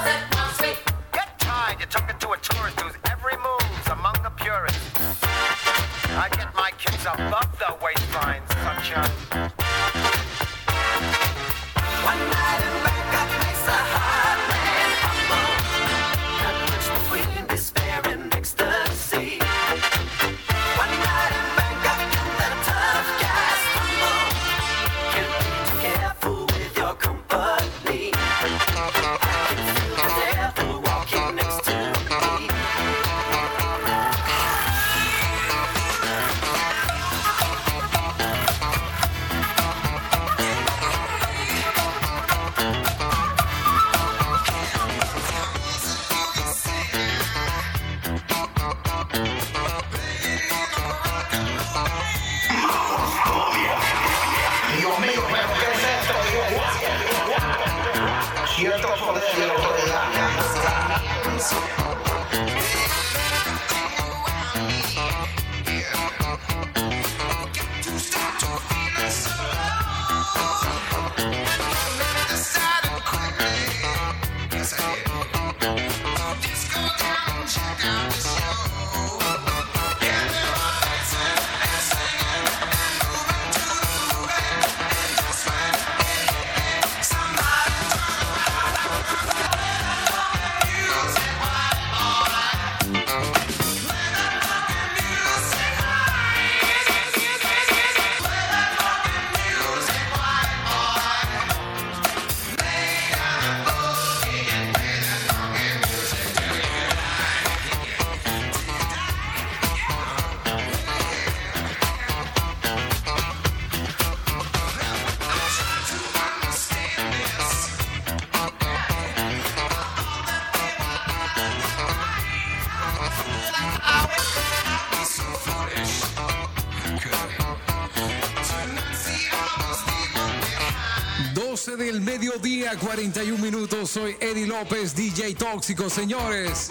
[132.77, 133.89] Mediodía, 41 minutos.
[133.89, 136.69] Soy Eddie López, DJ Tóxico, señores.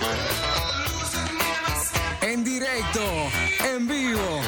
[2.23, 3.03] En directo,
[3.65, 4.41] en vivo.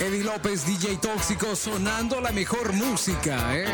[0.00, 3.66] Eddie López, DJ Tóxico, sonando la mejor música, ¿eh?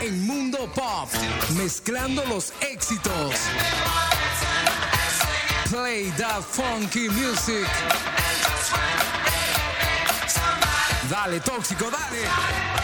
[0.00, 1.08] En Mundo Pop,
[1.56, 3.34] mezclando los éxitos.
[5.70, 7.66] Play that funky music.
[11.10, 12.77] Dale, Tóxico, dale.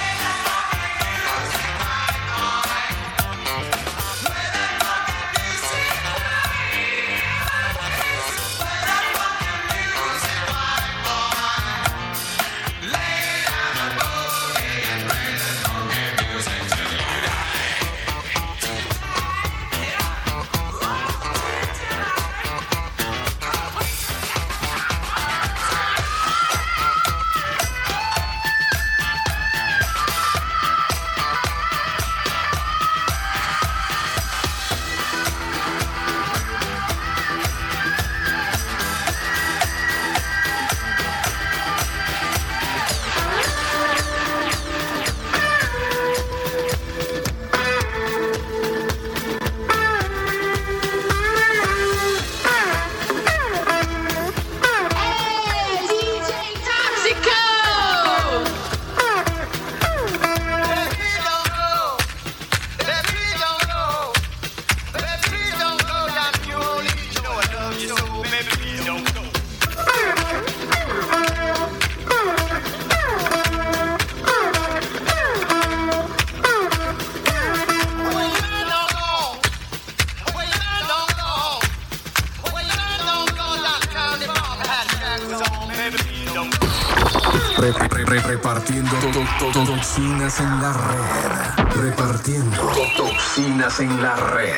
[90.25, 91.83] En la red.
[91.83, 94.57] Repartiendo to- toxinas en la red.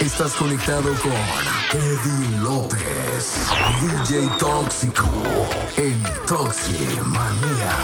[0.00, 1.12] Estás conectado con
[1.78, 3.36] Eddie López,
[3.82, 5.06] DJ Tóxico,
[5.76, 7.74] en Toximanía.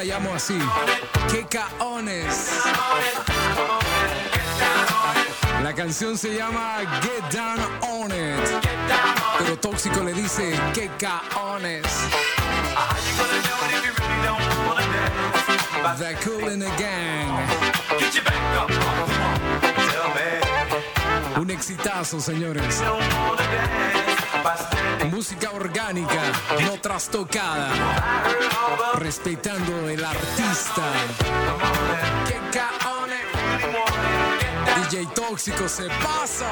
[0.00, 0.58] la llamo así.
[1.30, 2.62] ¡Qué caones!
[5.62, 8.66] La canción se llama Get Down On It.
[9.38, 11.84] Pero Tóxico le dice, ¡qué caones!
[21.36, 22.82] Un exitazo, señores.
[25.10, 27.68] Música orgánica, no trastocada,
[28.94, 30.82] respetando el artista.
[34.90, 36.50] DJ Tóxico se pasa.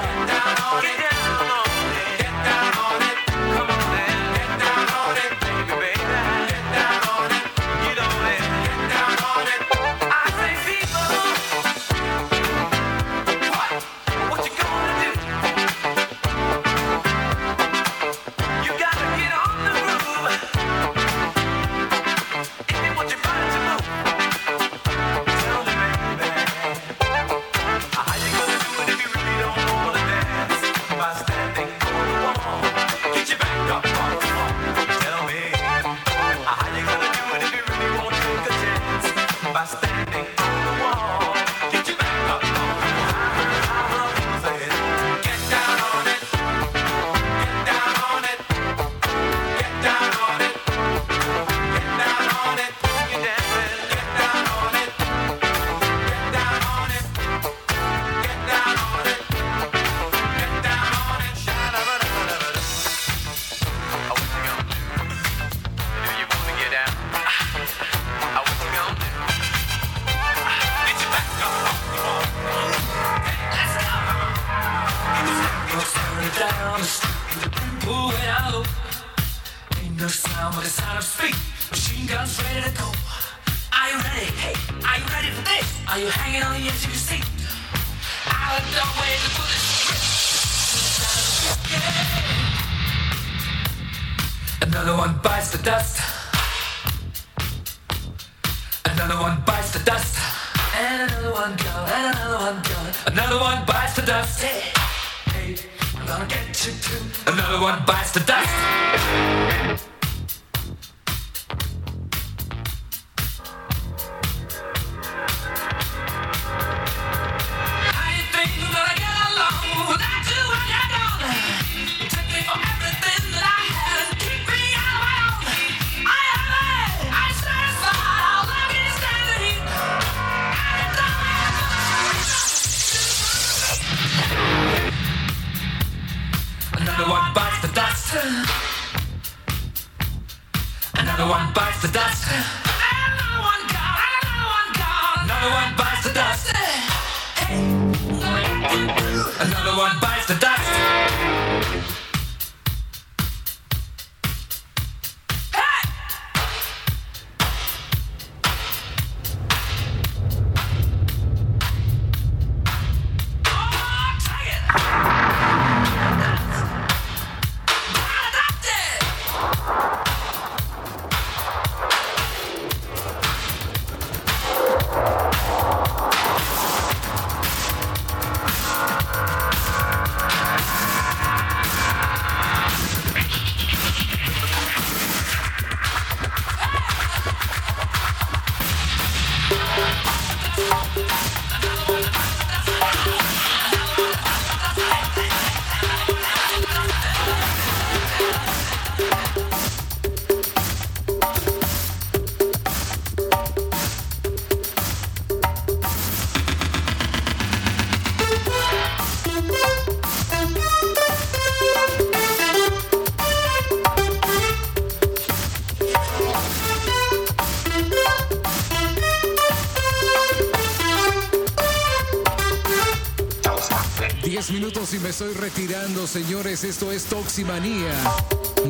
[225.09, 226.65] Me estoy retirando, señores.
[226.65, 227.95] Esto es Toximanía.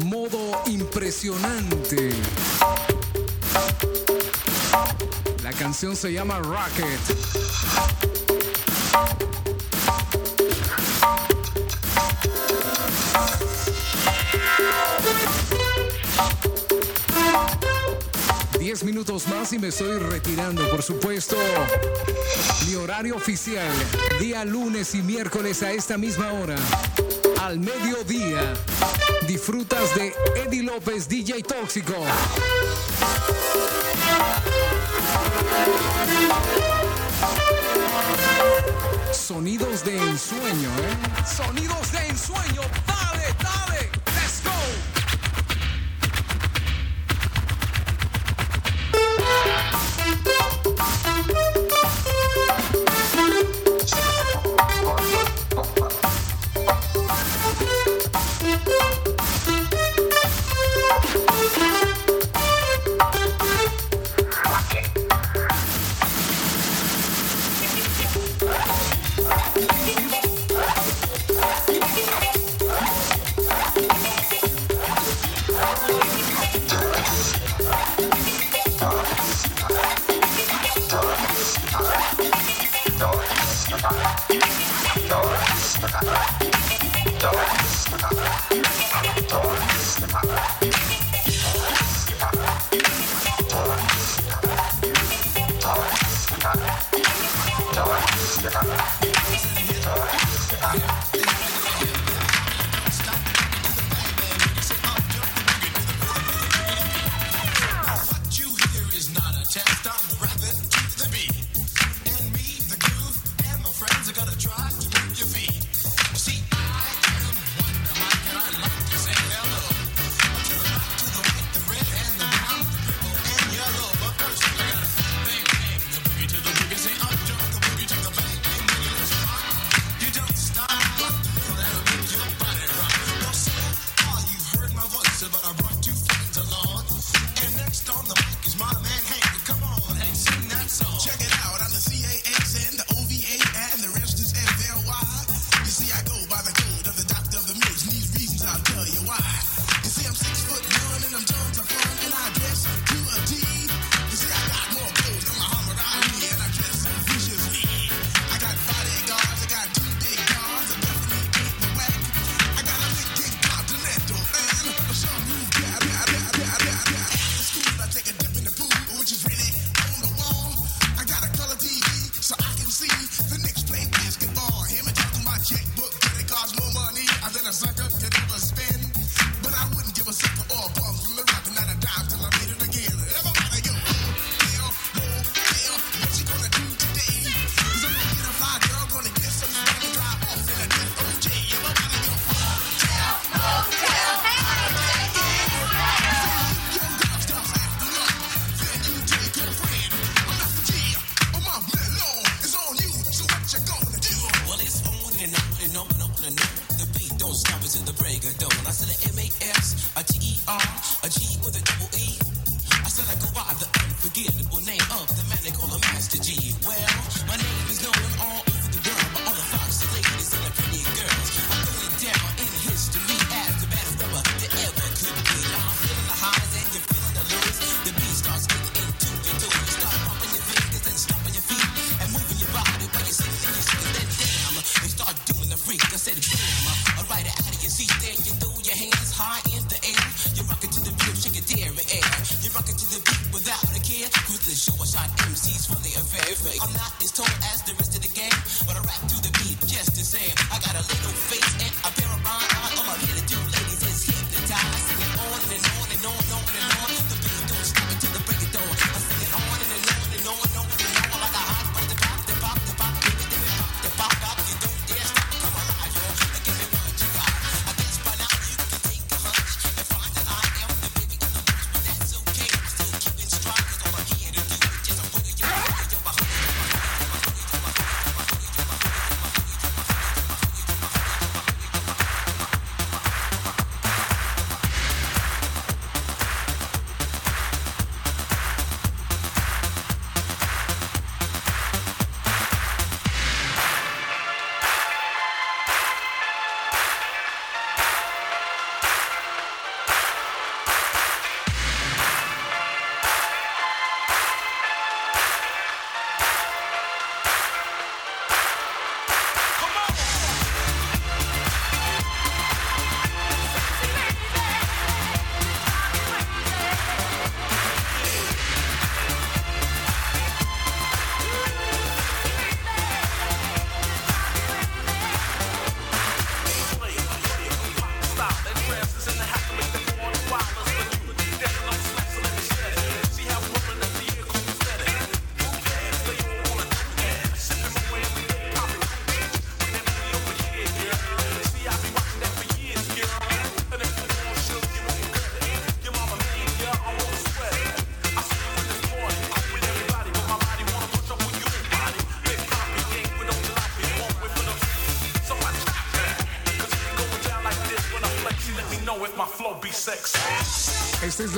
[0.04, 2.10] Modo impresionante.
[5.42, 7.00] La canción se llama Rocket.
[18.68, 21.36] Diez minutos más y me estoy retirando, por supuesto.
[22.66, 23.72] Mi horario oficial,
[24.20, 26.54] día lunes y miércoles a esta misma hora,
[27.40, 28.52] al mediodía.
[29.26, 31.94] Disfrutas de Eddie López, DJ Tóxico.
[39.14, 41.24] Sonidos de ensueño, ¿eh?
[41.26, 42.60] Sonidos de ensueño.
[42.86, 43.97] Dale, dale.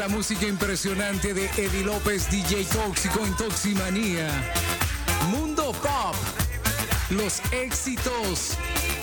[0.00, 4.30] La música impresionante de Eddie López, DJ Tóxico en Toximanía.
[5.28, 6.14] Mundo Pop.
[7.10, 8.56] Los éxitos,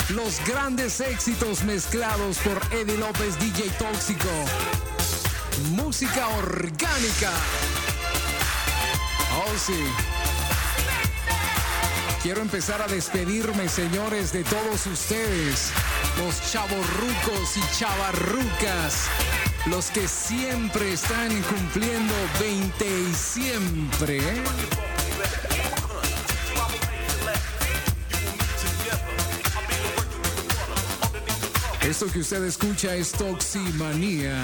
[0.09, 4.27] los grandes éxitos mezclados por Eddie López, DJ Tóxico.
[5.69, 7.31] Música orgánica.
[9.35, 9.83] Oh, sí.
[12.23, 15.71] Quiero empezar a despedirme, señores, de todos ustedes,
[16.17, 19.07] los chavorrucos y chavarrucas,
[19.69, 24.19] los que siempre están cumpliendo 20 y siempre.
[31.81, 34.43] Esto que usted escucha es Toximanía,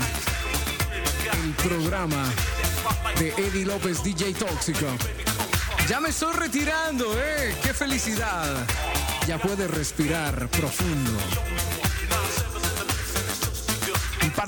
[1.43, 2.23] el programa
[3.19, 4.87] de Eddie López, DJ Tóxico.
[5.87, 7.55] Ya me estoy retirando, ¿eh?
[7.61, 8.65] ¡Qué felicidad!
[9.27, 11.11] Ya puede respirar profundo.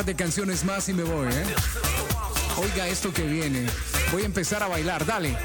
[0.05, 1.43] De canciones más y me voy, ¿eh?
[2.57, 3.65] Oiga esto que viene.
[4.11, 5.35] Voy a empezar a bailar, dale.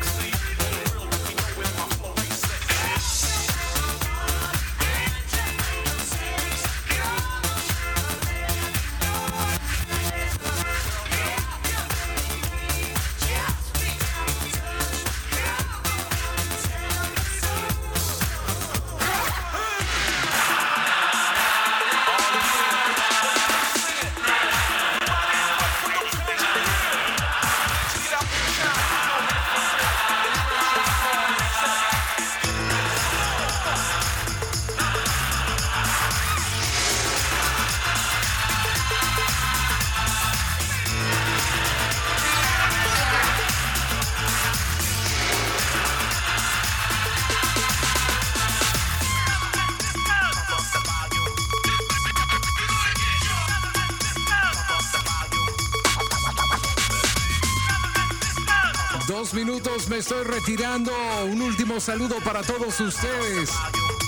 [60.01, 60.93] Estoy retirando.
[61.27, 63.51] Un último saludo para todos ustedes.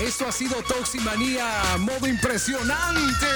[0.00, 1.46] Esto ha sido Toximanía,
[1.78, 3.26] modo impresionante.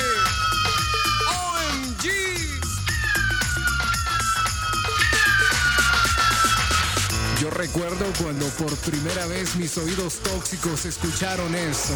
[7.41, 11.95] Yo recuerdo cuando por primera vez mis oídos tóxicos escucharon eso.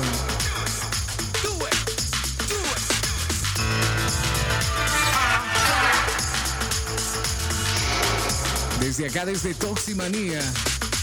[9.00, 10.40] Desde acá, desde Toximanía,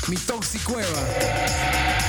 [0.07, 1.01] mi Toxicueva.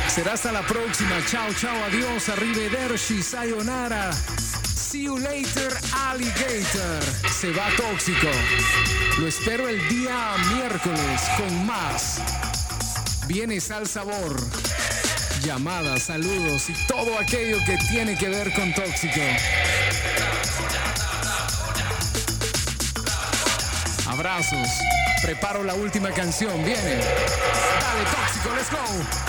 [0.06, 1.24] Será hasta la próxima.
[1.24, 2.28] Chao, chao, adiós.
[2.28, 4.12] Arrivederci, sayonara.
[4.12, 5.72] See you later,
[6.10, 7.02] alligator.
[7.32, 8.28] Se va tóxico.
[9.18, 12.18] Lo espero el día miércoles con más.
[13.26, 14.36] Viene Sal Sabor.
[15.42, 19.22] Llamadas, saludos y todo aquello que tiene que ver con tóxico.
[24.06, 24.68] Abrazos.
[25.22, 26.64] Preparo la última canción.
[26.64, 26.96] Viene.
[26.96, 29.27] Dale, tóxico, let's go.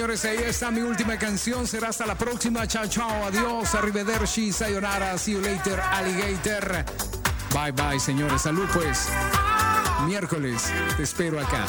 [0.00, 1.66] Señores, ahí está mi última canción.
[1.66, 2.66] Será hasta la próxima.
[2.66, 3.26] Chao, chao.
[3.26, 3.74] Adiós.
[3.74, 4.50] Arrivederci.
[4.50, 5.18] Sayonara.
[5.18, 6.86] See you later, alligator.
[7.52, 8.40] Bye, bye, señores.
[8.40, 9.08] Salud, pues.
[10.06, 10.72] Miércoles.
[10.96, 11.66] Te espero acá.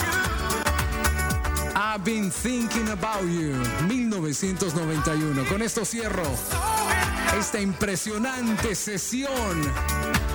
[1.76, 3.54] I've been thinking about you.
[3.90, 5.44] 1991.
[5.50, 6.24] Con esto cierro
[7.38, 9.62] esta impresionante sesión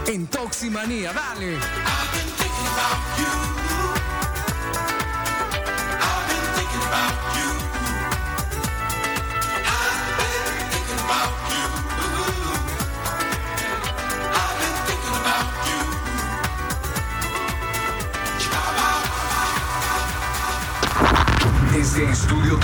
[0.07, 1.15] en Toximanía.
[1.15, 1.53] Dale.
[1.53, 3.56] Desde